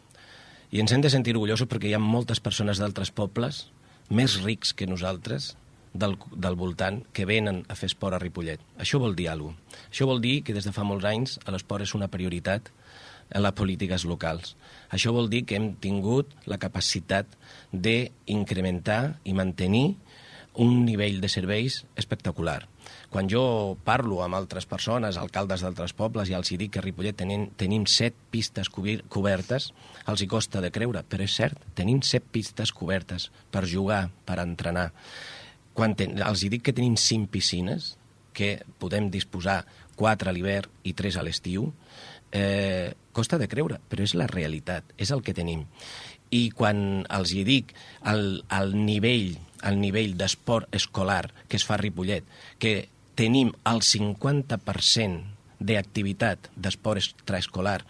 [0.73, 3.67] I ens hem de sentir orgullosos perquè hi ha moltes persones d'altres pobles,
[4.09, 5.53] més rics que nosaltres,
[5.93, 8.61] del, del voltant, que venen a fer esport a Ripollet.
[8.81, 9.89] Això vol dir alguna cosa.
[9.93, 12.71] Això vol dir que des de fa molts anys l'esport és una prioritat
[13.29, 14.55] en les polítiques locals.
[14.93, 17.29] Això vol dir que hem tingut la capacitat
[17.71, 19.93] d'incrementar i mantenir
[20.61, 22.63] un nivell de serveis espectacular.
[23.13, 27.19] Quan jo parlo amb altres persones, alcaldes d'altres pobles, i els dic que a Ripollet
[27.19, 29.67] tenim, tenim set pistes cobertes,
[30.09, 34.39] els hi costa de creure, però és cert, tenim set pistes cobertes per jugar, per
[34.41, 34.87] entrenar.
[35.77, 37.93] Quan ten, els hi dic que tenim cinc piscines,
[38.33, 39.59] que podem disposar
[39.93, 41.69] quatre a l'hivern i tres a l'estiu,
[42.33, 45.67] eh, costa de creure, però és la realitat, és el que tenim.
[46.33, 47.77] I quan els hi dic
[48.09, 52.25] el, el nivell el nivell d'esport escolar que es fa a Ripollet,
[52.59, 55.23] que tenim el 50%
[55.63, 57.81] d'activitat d'esport extraescolar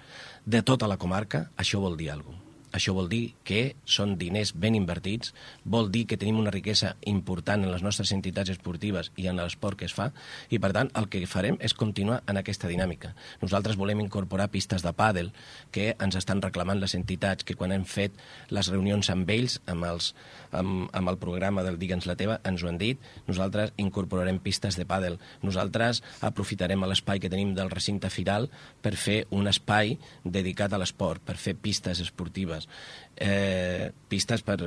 [0.46, 2.43] de tota la comarca, això vol dir alguna cosa.
[2.74, 5.30] Això vol dir que són diners ben invertits,
[5.64, 9.78] vol dir que tenim una riquesa important en les nostres entitats esportives i en l'esport
[9.78, 10.08] que es fa,
[10.50, 13.12] i per tant el que farem és continuar en aquesta dinàmica.
[13.44, 15.30] Nosaltres volem incorporar pistes de pàdel
[15.72, 18.18] que ens estan reclamant les entitats, que quan hem fet
[18.50, 20.10] les reunions amb ells, amb, els,
[20.50, 22.98] amb, amb el programa del Digue'ns la teva, ens ho han dit,
[23.30, 25.20] nosaltres incorporarem pistes de pàdel.
[25.46, 28.50] Nosaltres aprofitarem l'espai que tenim del recinte firal
[28.82, 34.60] per fer un espai dedicat a l'esport, per fer pistes esportives pistes, eh, pistes per,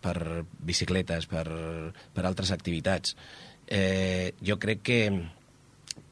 [0.00, 1.46] per bicicletes, per,
[2.14, 3.16] per altres activitats.
[3.66, 5.02] Eh, jo crec que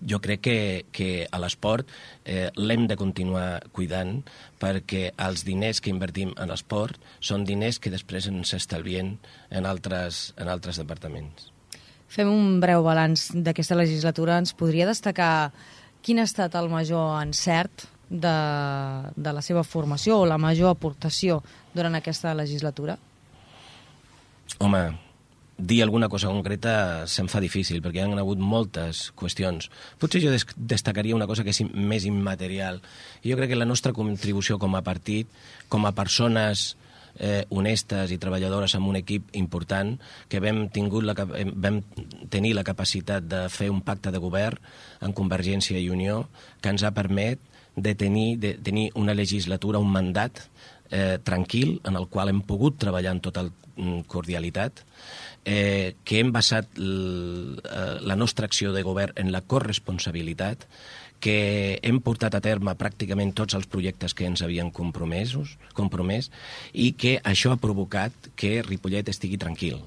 [0.07, 1.89] jo crec que, que a l'esport
[2.25, 4.21] eh, l'hem de continuar cuidant
[4.61, 9.17] perquè els diners que invertim en l'esport són diners que després ens estalvien
[9.51, 11.51] en altres, en altres departaments.
[12.09, 14.39] Fem un breu balanç d'aquesta legislatura.
[14.39, 15.51] Ens podria destacar
[16.03, 18.37] quin ha estat el major encert de,
[19.17, 21.43] de la seva formació o la major aportació
[21.75, 22.97] durant aquesta legislatura?
[24.59, 24.83] Home,
[25.59, 29.69] dir alguna cosa concreta se'm fa difícil, perquè hi ha hagut moltes qüestions.
[29.99, 32.81] Potser jo destacaria una cosa que és més immaterial.
[33.25, 35.29] Jo crec que la nostra contribució com a partit,
[35.69, 36.77] com a persones
[37.19, 39.97] eh, honestes i treballadores amb un equip important,
[40.31, 41.83] que vam, tingut la, vam
[42.31, 44.63] tenir la capacitat de fer un pacte de govern
[45.03, 46.29] en Convergència i Unió
[46.63, 47.43] que ens ha permet
[47.83, 50.41] de tenir, de tenir una legislatura, un mandat
[50.91, 54.85] eh, tranquil, en el qual hem pogut treballar en tota mm, cordialitat,
[55.45, 60.67] eh, que hem basat eh, la nostra acció de govern en la corresponsabilitat,
[61.21, 66.31] que hem portat a terme pràcticament tots els projectes que ens havien compromesos, compromès
[66.73, 69.83] i que això ha provocat que Ripollet estigui tranquil.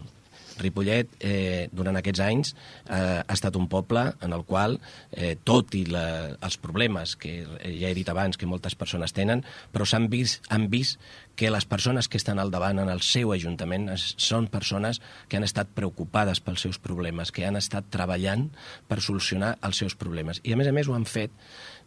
[0.59, 2.53] Ripollet, eh, durant aquests anys,
[2.89, 4.79] eh, ha estat un poble en el qual,
[5.11, 9.43] eh, tot i la, els problemes que ja he dit abans que moltes persones tenen,
[9.71, 10.99] però s'han vist, han vist
[11.35, 15.47] que les persones que estan al davant en el seu ajuntament són persones que han
[15.47, 18.49] estat preocupades pels seus problemes, que han estat treballant
[18.87, 20.41] per solucionar els seus problemes.
[20.43, 21.31] I a més a més ho han fet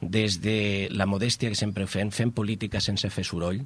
[0.01, 3.63] des de la modèstia que sempre fem, fent política sense fer soroll,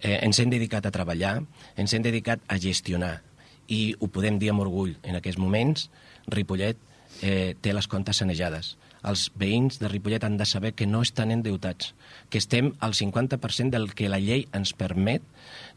[0.00, 1.36] eh, ens hem dedicat a treballar,
[1.76, 3.20] ens hem dedicat a gestionar,
[3.68, 4.94] i ho podem dir amb orgull.
[5.02, 5.88] En aquests moments,
[6.30, 6.78] Ripollet
[7.22, 8.74] eh, té les comptes sanejades.
[9.04, 11.92] Els veïns de Ripollet han de saber que no estan endeutats,
[12.32, 15.24] que estem al 50% del que la llei ens permet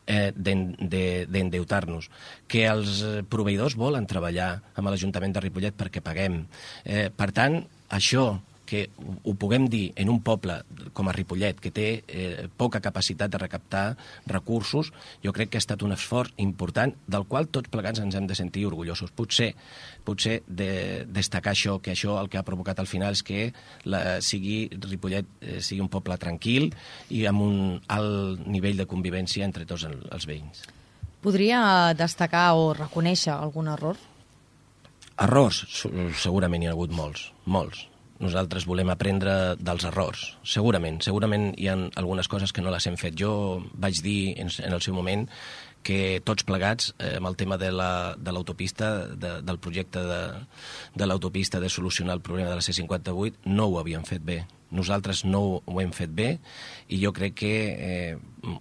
[0.07, 2.07] eh, d'endeutar-nos,
[2.47, 6.45] que els proveïdors volen treballar amb l'Ajuntament de Ripollet perquè paguem.
[6.85, 7.59] Eh, per tant,
[7.91, 8.29] això
[8.67, 8.89] que
[9.23, 10.59] ho puguem dir en un poble
[10.93, 13.85] com a Ripollet, que té eh, poca capacitat de recaptar
[14.27, 14.91] recursos,
[15.23, 18.37] jo crec que ha estat un esforç important del qual tots plegats ens hem de
[18.37, 19.15] sentir orgullosos.
[19.15, 19.53] Potser,
[20.05, 23.49] potser de destacar això, que això el que ha provocat al final és que
[23.87, 26.69] la, sigui Ripollet eh, sigui un poble tranquil
[27.09, 30.67] i amb un alt nivell de convivència entre tots el, els veïns.
[31.23, 33.97] Podria destacar o reconèixer algun error?
[35.17, 35.63] Errors,
[36.21, 37.87] segurament hi ha hagut molts, molts
[38.23, 40.25] nosaltres volem aprendre dels errors.
[40.43, 43.15] Segurament, segurament hi ha algunes coses que no les hem fet.
[43.19, 43.31] Jo
[43.73, 45.27] vaig dir en, en el seu moment
[45.87, 50.21] que tots plegats, eh, amb el tema de l'autopista, la, de, de del projecte de,
[50.95, 54.41] de l'autopista de solucionar el problema de la C-58, no ho havíem fet bé.
[54.71, 56.27] Nosaltres no ho hem fet bé
[56.91, 58.17] i jo crec que eh,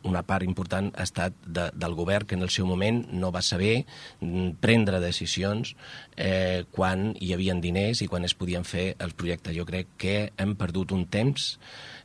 [0.07, 3.43] una part important ha estat de, del govern que en el seu moment no va
[3.43, 3.85] saber
[4.21, 5.75] mm, prendre decisions
[6.17, 9.57] eh, quan hi havia diners i quan es podien fer els projectes.
[9.57, 11.57] Jo crec que hem perdut un temps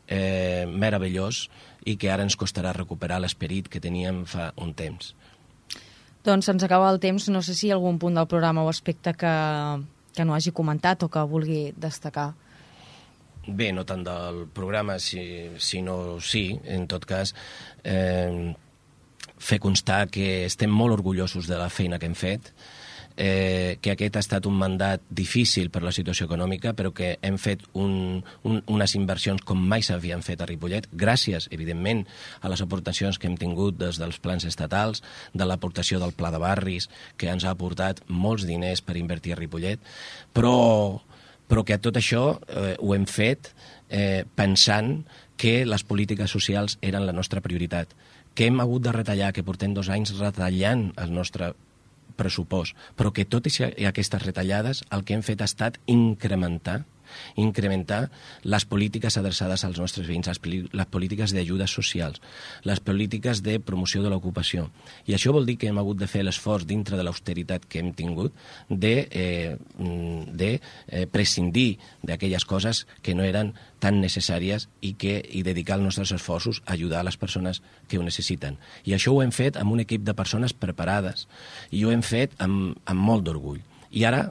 [0.08, 1.48] eh, meravellós
[1.86, 5.16] i que ara ens costarà recuperar l'esperit que teníem fa un temps.
[6.26, 7.30] Doncs se'ns acaba el temps.
[7.34, 9.34] No sé si hi ha algun punt del programa o aspecte que,
[10.14, 12.32] que no hagi comentat o que vulgui destacar.
[13.48, 15.24] Bé, no tant del programa, si,
[15.58, 17.34] sinó sí, en tot cas,
[17.84, 18.54] eh,
[19.42, 22.52] fer constar que estem molt orgullosos de la feina que hem fet,
[23.18, 27.38] eh, que aquest ha estat un mandat difícil per la situació econòmica, però que hem
[27.42, 32.06] fet un, un, unes inversions com mai s'havien fet a Ripollet, gràcies, evidentment,
[32.42, 36.42] a les aportacions que hem tingut des dels plans estatals, de l'aportació del Pla de
[36.42, 39.82] Barris, que ens ha aportat molts diners per invertir a Ripollet,
[40.34, 41.02] però
[41.52, 43.52] però que tot això eh, ho hem fet
[43.90, 45.02] eh, pensant
[45.36, 47.92] que les polítiques socials eren la nostra prioritat,
[48.34, 51.52] que hem hagut de retallar, que portem dos anys retallant el nostre
[52.16, 56.84] pressupost, però que tot i aquestes retallades el que hem fet ha estat incrementar
[57.36, 58.10] incrementar
[58.44, 60.42] les polítiques adreçades als nostres veïns, les,
[60.72, 62.22] les polítiques d'ajudes socials,
[62.68, 64.70] les polítiques de promoció de l'ocupació.
[65.08, 67.92] I això vol dir que hem hagut de fer l'esforç dintre de l'austeritat que hem
[67.98, 68.36] tingut
[68.70, 75.42] de, eh, de eh, prescindir d'aquelles coses que no eren tan necessàries i, que, i
[75.46, 78.60] dedicar els nostres esforços a ajudar a les persones que ho necessiten.
[78.86, 81.28] I això ho hem fet amb un equip de persones preparades
[81.72, 83.62] i ho hem fet amb, amb molt d'orgull.
[83.92, 84.30] I ara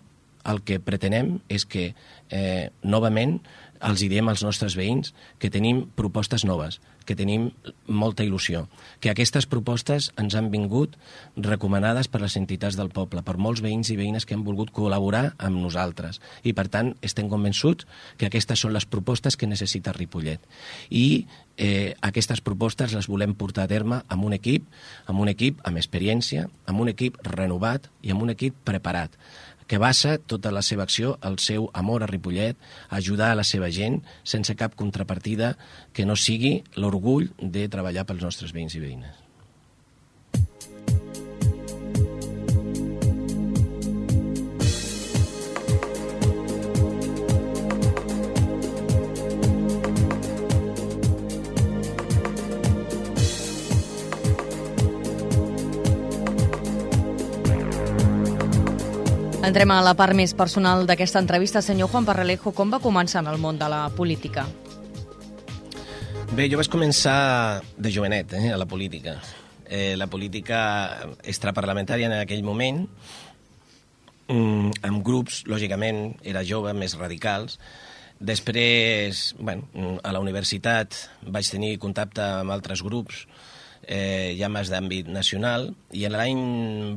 [0.48, 1.90] el que pretenem és que
[2.30, 3.38] eh, novament
[3.80, 6.78] els diem als nostres veïns que tenim propostes noves,
[7.08, 7.48] que tenim
[7.88, 8.66] molta il·lusió,
[9.00, 10.98] que aquestes propostes ens han vingut
[11.36, 15.30] recomanades per les entitats del poble, per molts veïns i veïnes que han volgut col·laborar
[15.38, 16.20] amb nosaltres.
[16.44, 17.88] I, per tant, estem convençuts
[18.20, 20.44] que aquestes són les propostes que necessita Ripollet.
[20.90, 21.24] I
[21.56, 24.68] eh, aquestes propostes les volem portar a terme amb un equip,
[25.08, 29.16] amb un equip amb experiència, amb un equip renovat i amb un equip preparat
[29.70, 32.58] que basa tota la seva acció, el seu amor a Ripollet,
[32.90, 35.52] ajudar a la seva gent sense cap contrapartida
[35.94, 39.29] que no sigui l'orgull de treballar pels nostres veïns i veïnes.
[59.40, 61.62] Entrem a la part més personal d'aquesta entrevista.
[61.64, 64.42] Senyor Juan Parralejo, com va començar en el món de la política?
[66.36, 69.14] Bé, jo vaig començar de jovenet eh, a la política.
[69.64, 70.58] Eh, la política
[71.24, 72.82] extraparlamentària en aquell moment,
[74.28, 77.56] mm, amb grups, lògicament, era jove, més radicals.
[78.20, 83.24] Després, bueno, a la universitat vaig tenir contacte amb altres grups,
[83.88, 86.44] eh, ja més d'àmbit nacional, i en l'any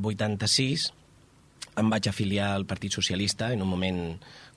[0.03, 0.91] 86
[1.77, 4.01] em vaig afiliar al Partit Socialista en un moment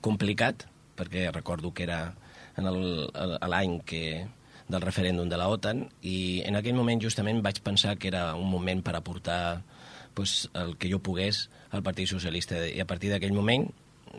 [0.01, 2.01] complicat, perquè recordo que era
[2.57, 4.27] en l'any que
[4.67, 8.49] del referèndum de la OTAN i en aquell moment justament vaig pensar que era un
[8.51, 9.61] moment per aportar
[10.13, 13.69] pues, el que jo pogués al Partit Socialista i a partir d'aquell moment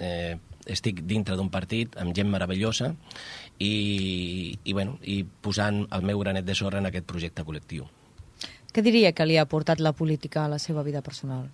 [0.00, 0.38] eh,
[0.68, 2.94] estic dintre d'un partit amb gent meravellosa
[3.58, 7.88] i, i, bueno, i posant el meu granet de sorra en aquest projecte col·lectiu.
[8.72, 11.48] Què diria que li ha aportat la política a la seva vida personal?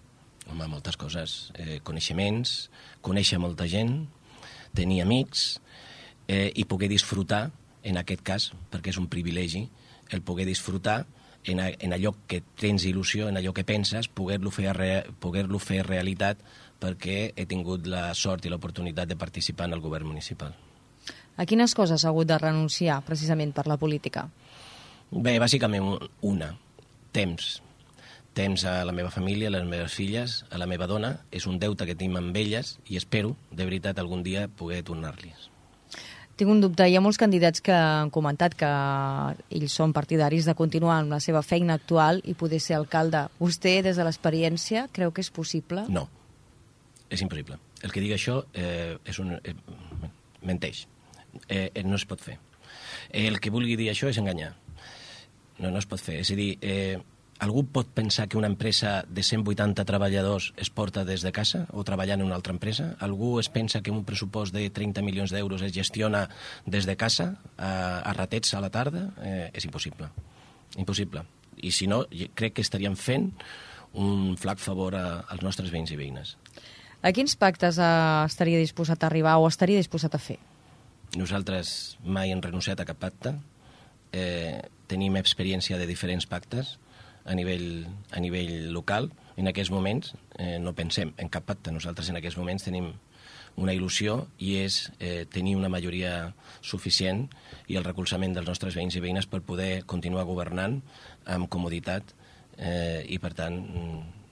[0.51, 1.53] Home, moltes coses.
[1.57, 2.68] Eh, coneixements,
[3.05, 4.05] conèixer molta gent,
[4.76, 5.61] tenir amics
[6.28, 7.49] eh, i poder disfrutar,
[7.84, 9.66] en aquest cas, perquè és un privilegi,
[10.12, 11.05] el poder disfrutar
[11.45, 14.72] en, a, en allò que tens il·lusió, en allò que penses, poder-lo fer,
[15.20, 16.40] poder fer realitat
[16.80, 20.55] perquè he tingut la sort i l'oportunitat de participar en el govern municipal.
[21.36, 24.28] A quines coses ha hagut de renunciar precisament per la política?
[25.11, 26.53] Bé, bàsicament una,
[27.12, 27.59] temps
[28.35, 31.16] temps a la meva família, a les meves filles, a la meva dona.
[31.30, 35.51] És un deute que tinc amb elles i espero, de veritat, algun dia poder tornar-los.
[36.35, 36.82] Tinc un dubte.
[36.91, 38.70] Hi ha molts candidats que han comentat que
[39.55, 43.28] ells són partidaris de continuar amb la seva feina actual i poder ser alcalde.
[43.39, 45.87] Vostè, des de l'experiència, creu que és possible?
[45.95, 46.09] No,
[47.14, 47.61] és impossible.
[47.85, 49.37] El que digui això eh, és un...
[49.45, 49.55] Eh,
[50.45, 50.85] menteix.
[51.49, 52.39] Eh, eh, no es pot fer.
[53.11, 54.53] Eh, el que vulgui dir això és enganyar.
[55.61, 56.18] No, no es pot fer.
[56.24, 56.99] És a dir, eh,
[57.43, 61.82] algú pot pensar que una empresa de 180 treballadors es porta des de casa o
[61.85, 62.95] treballant en una altra empresa?
[63.01, 66.28] Algú es pensa que un pressupost de 30 milions d'euros es gestiona
[66.66, 69.09] des de casa a, a ratets a la tarda?
[69.22, 70.09] Eh, és impossible.
[70.78, 71.24] Impossible.
[71.59, 72.05] I si no,
[72.35, 73.32] crec que estaríem fent
[73.95, 76.37] un flac favor a, als nostres veïns i veïnes.
[77.03, 77.91] A quins pactes eh,
[78.28, 80.39] estaria disposat a arribar o estaria disposat a fer?
[81.18, 83.35] Nosaltres mai hem renunciat a cap pacte.
[84.14, 86.76] Eh, tenim experiència de diferents pactes
[87.25, 89.11] a nivell, a nivell local.
[89.37, 91.72] En aquests moments eh, no pensem en cap pacte.
[91.75, 92.93] Nosaltres en aquests moments tenim
[93.61, 97.29] una il·lusió i és eh, tenir una majoria suficient
[97.70, 100.81] i el recolzament dels nostres veïns i veïnes per poder continuar governant
[101.31, 102.14] amb comoditat
[102.59, 103.61] eh, i, per tant,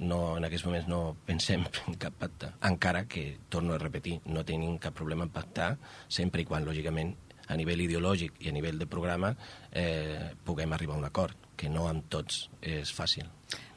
[0.03, 4.47] no, en aquests moments no pensem en cap pacte, encara que, torno a repetir, no
[4.49, 5.77] tenim cap problema en pactar,
[6.09, 7.15] sempre i quan, lògicament,
[7.49, 9.33] a nivell ideològic i a nivell de programa
[9.71, 13.29] eh, puguem arribar a un acord que no amb tots és fàcil.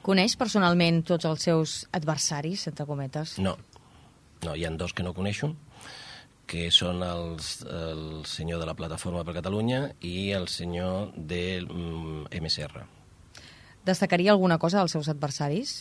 [0.06, 3.38] Coneix personalment tots els seus adversaris, entre cometes?
[3.42, 3.56] No,
[4.46, 5.56] no hi ha dos que no coneixo,
[6.46, 12.28] que són els, el senyor de la Plataforma per Catalunya i el senyor del mm,
[12.38, 12.86] MSR.
[13.86, 15.76] Destacaria alguna cosa dels seus adversaris?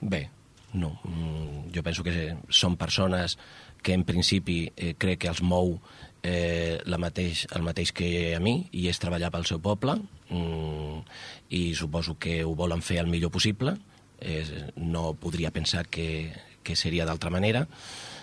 [0.00, 0.28] Bé,
[0.72, 0.96] no.
[1.04, 3.38] Mm, jo penso que són persones
[3.82, 5.76] que en principi eh, crec que els mou
[6.22, 9.98] eh, la mateix, el mateix que a mi, i és treballar pel seu poble,
[10.30, 11.02] mm,
[11.50, 13.76] i suposo que ho volen fer el millor possible.
[14.20, 17.66] Eh, no podria pensar que, que seria d'altra manera.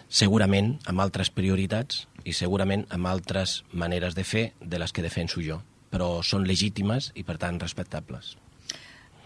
[0.09, 5.43] Segurament amb altres prioritats i segurament amb altres maneres de fer de les que defenso
[5.43, 8.37] jo, però són legítimes i, per tant, respectables.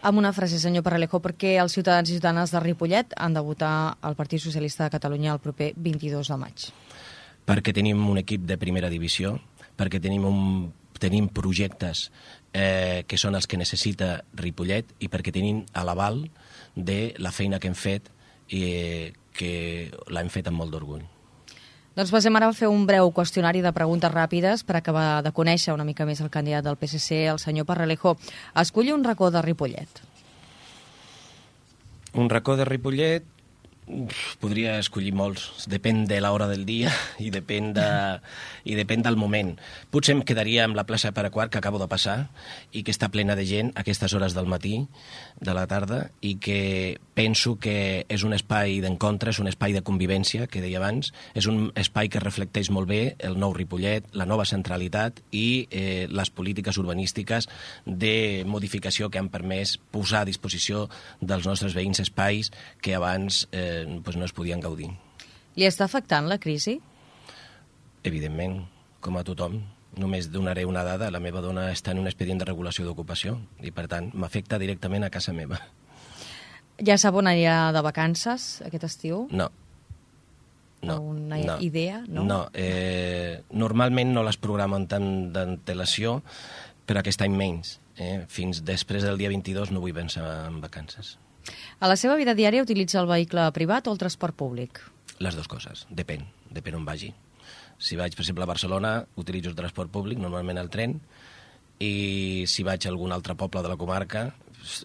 [0.04, 3.96] Amb una frase, senyor Parralejo, perquè els ciutadans i ciutadanes de Ripollet han de votar
[4.02, 6.74] al Partit Socialista de Catalunya el proper 22 de maig
[7.46, 9.38] perquè tenim un equip de primera divisió,
[9.78, 12.10] perquè tenim, un, tenim projectes
[12.54, 16.24] eh, que són els que necessita Ripollet i perquè tenim a l'aval
[16.76, 18.10] de la feina que hem fet
[18.54, 21.04] i eh, que l'hem fet amb molt d'orgull.
[21.94, 25.76] Doncs passem ara a fer un breu qüestionari de preguntes ràpides per acabar de conèixer
[25.76, 28.16] una mica més el candidat del PSC, el senyor Parralejo.
[28.58, 30.02] Esculli un racó de Ripollet.
[32.18, 33.30] Un racó de Ripollet
[34.40, 37.88] Podria escollir molts, depèn de l'hora del dia i depèn, de,
[38.72, 39.54] i depèn del moment.
[39.92, 42.30] Potser em quedaria amb la plaça Paraquart que acabo de passar
[42.72, 44.86] i que està plena de gent a aquestes hores del matí,
[45.44, 49.84] de la tarda, i que penso que és un espai d'encontre, és un espai de
[49.86, 54.28] convivència, que deia abans, és un espai que reflecteix molt bé el nou Ripollet, la
[54.30, 57.50] nova centralitat i eh, les polítiques urbanístiques
[57.86, 60.88] de modificació que han permès posar a disposició
[61.22, 64.92] dels nostres veïns espais que abans eh, eh, pues no es podien gaudir.
[65.58, 66.80] Li està afectant la crisi?
[68.04, 68.64] Evidentment,
[69.04, 69.60] com a tothom.
[70.00, 71.12] Només donaré una dada.
[71.14, 75.06] La meva dona està en un expedient de regulació d'ocupació i, per tant, m'afecta directament
[75.06, 75.60] a casa meva.
[76.82, 79.28] Ja sap on anirà de vacances aquest estiu?
[79.32, 79.52] No.
[80.84, 82.26] No, una no, idea, no?
[82.28, 86.18] No, eh, normalment no les programen tant d'antelació,
[86.84, 87.78] però aquest any menys.
[87.96, 88.26] Eh?
[88.28, 91.16] Fins després del dia 22 no vull pensar en vacances.
[91.80, 94.80] A la seva vida diària utilitza el vehicle privat o el transport públic?
[95.20, 95.86] Les dues coses.
[95.92, 96.24] Depèn.
[96.54, 97.12] Depèn on vagi.
[97.84, 101.00] Si vaig, per exemple, a Barcelona, utilitzo el transport públic, normalment el tren,
[101.84, 104.30] i si vaig a algun altre poble de la comarca,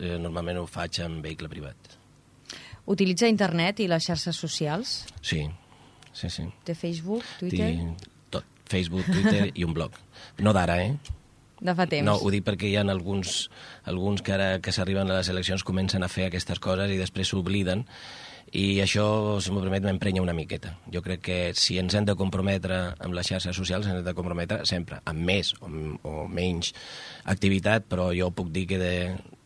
[0.01, 1.97] eh, normalment ho faig en vehicle privat.
[2.89, 5.05] Utilitza internet i les xarxes socials?
[5.21, 5.43] Sí,
[6.13, 6.49] sí, sí.
[6.65, 7.75] Té Facebook, Twitter?
[7.77, 8.45] Té tot.
[8.69, 9.95] Facebook, Twitter i un blog.
[10.45, 10.97] No d'ara, eh?
[11.61, 12.07] De fa temps.
[12.07, 13.49] No, ho dic perquè hi ha alguns,
[13.91, 17.31] alguns que ara que s'arriben a les eleccions comencen a fer aquestes coses i després
[17.33, 17.87] s'obliden
[18.57, 20.73] i això, si m'ho permet, m'emprenya una miqueta.
[20.93, 24.15] Jo crec que si ens hem de comprometre amb les xarxes socials, ens hem de
[24.17, 26.73] comprometre sempre, amb més o, o menys
[27.29, 28.95] activitat, però jo puc dir que de,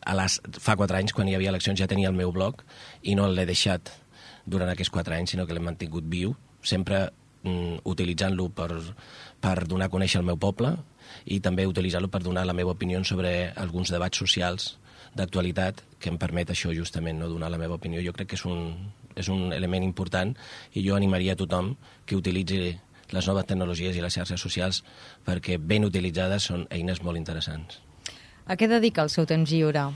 [0.05, 2.63] a les, fa quatre anys, quan hi havia eleccions, ja tenia el meu blog
[3.03, 3.91] i no l'he deixat
[4.45, 7.09] durant aquests quatre anys, sinó que l'he mantingut viu, sempre
[7.43, 8.69] utilitzant-lo per,
[9.43, 10.75] per donar a conèixer el meu poble,
[11.25, 14.77] i també utilitzar-lo per donar la meva opinió sobre alguns debats socials
[15.13, 18.01] d'actualitat que em permet això justament, no donar la meva opinió.
[18.01, 18.73] Jo crec que és un,
[19.15, 20.33] és un element important
[20.73, 21.75] i jo animaria a tothom
[22.05, 22.73] que utilitzi
[23.13, 24.81] les noves tecnologies i les xarxes socials
[25.25, 27.79] perquè ben utilitzades són eines molt interessants.
[28.47, 29.91] A què dedica el seu temps lliure?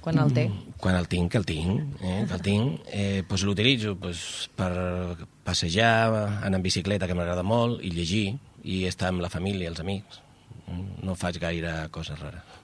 [0.00, 0.46] Quan el té?
[0.48, 4.50] Mm, quan el tinc, que el tinc, eh, que el tinc, eh, pues l'utilitzo pues,
[4.56, 4.72] per
[5.44, 6.12] passejar,
[6.44, 10.22] anar en bicicleta, que m'agrada molt, i llegir, i estar amb la família, els amics.
[11.02, 12.58] No faig gaire coses rares.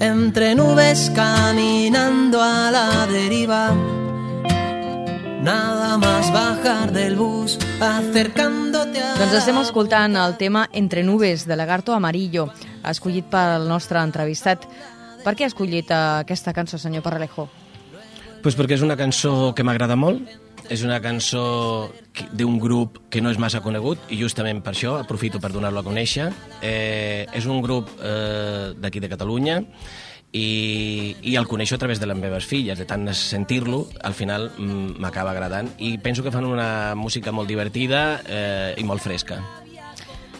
[0.00, 3.74] Entre nubes caminando a la deriva
[5.42, 9.16] Nada más bajar del bus acercándote a...
[9.18, 12.52] Doncs estem escoltant el tema Entre nubes, de Lagarto Amarillo,
[12.84, 14.66] escollit pel nostre entrevistat.
[15.24, 17.48] Per què ha escollit aquesta cançó, senyor Parralejo?
[18.42, 20.22] Pues perquè és una cançó que m'agrada molt,
[20.70, 21.90] és una cançó
[22.32, 25.86] d'un grup que no és massa conegut i justament per això aprofito per donar-lo a
[25.86, 26.28] conèixer.
[26.62, 29.62] Eh, és un grup eh, d'aquí de Catalunya
[30.32, 34.50] i, i el coneixo a través de les meves filles, de tant sentir-lo, al final
[34.58, 39.40] m'acaba agradant i penso que fan una música molt divertida eh, i molt fresca.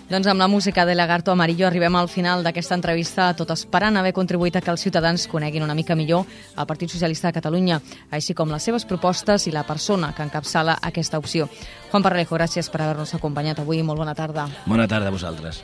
[0.08, 4.14] Doncs amb la música de Lagarto Amarillo arribem al final d'aquesta entrevista, tot esperant haver
[4.16, 6.24] contribuït a que els ciutadans coneguin una mica millor
[6.56, 7.76] el Partit Socialista de Catalunya,
[8.10, 11.50] així com les seves propostes i la persona que encapçala aquesta opció.
[11.90, 13.82] Juan Parrejo, gràcies per haver-nos acompanyat avui.
[13.84, 14.48] Molt bona tarda.
[14.64, 15.60] Bona tarda a vosaltres.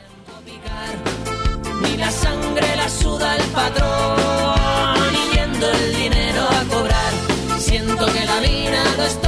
[1.81, 7.13] Ni la sangre la suda el patrón y yendo el dinero a cobrar.
[7.57, 9.21] Siento que la vida no es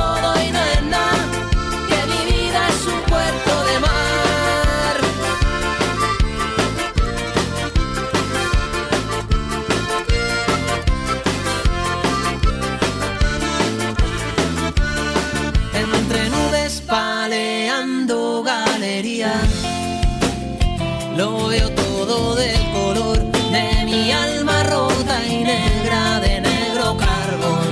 [21.17, 27.69] lo veo todo del color de mi alma rota y negra de negro carbón,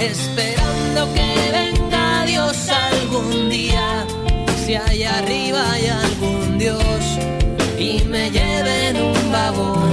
[0.00, 4.06] esperando que venga Dios algún día,
[4.64, 7.04] si allá arriba hay algún Dios
[7.78, 9.90] y me lleve en un vagón.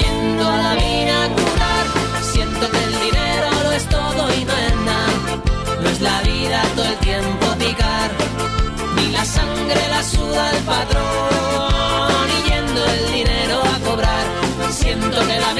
[0.00, 1.86] Yendo a la mina a curar,
[2.30, 5.42] siento que el dinero lo es todo y no es nada,
[5.82, 7.57] no es la vida todo el tiempo
[9.18, 14.26] la sangre la suda el patrón y yendo el dinero a cobrar.
[14.70, 15.54] Siento que la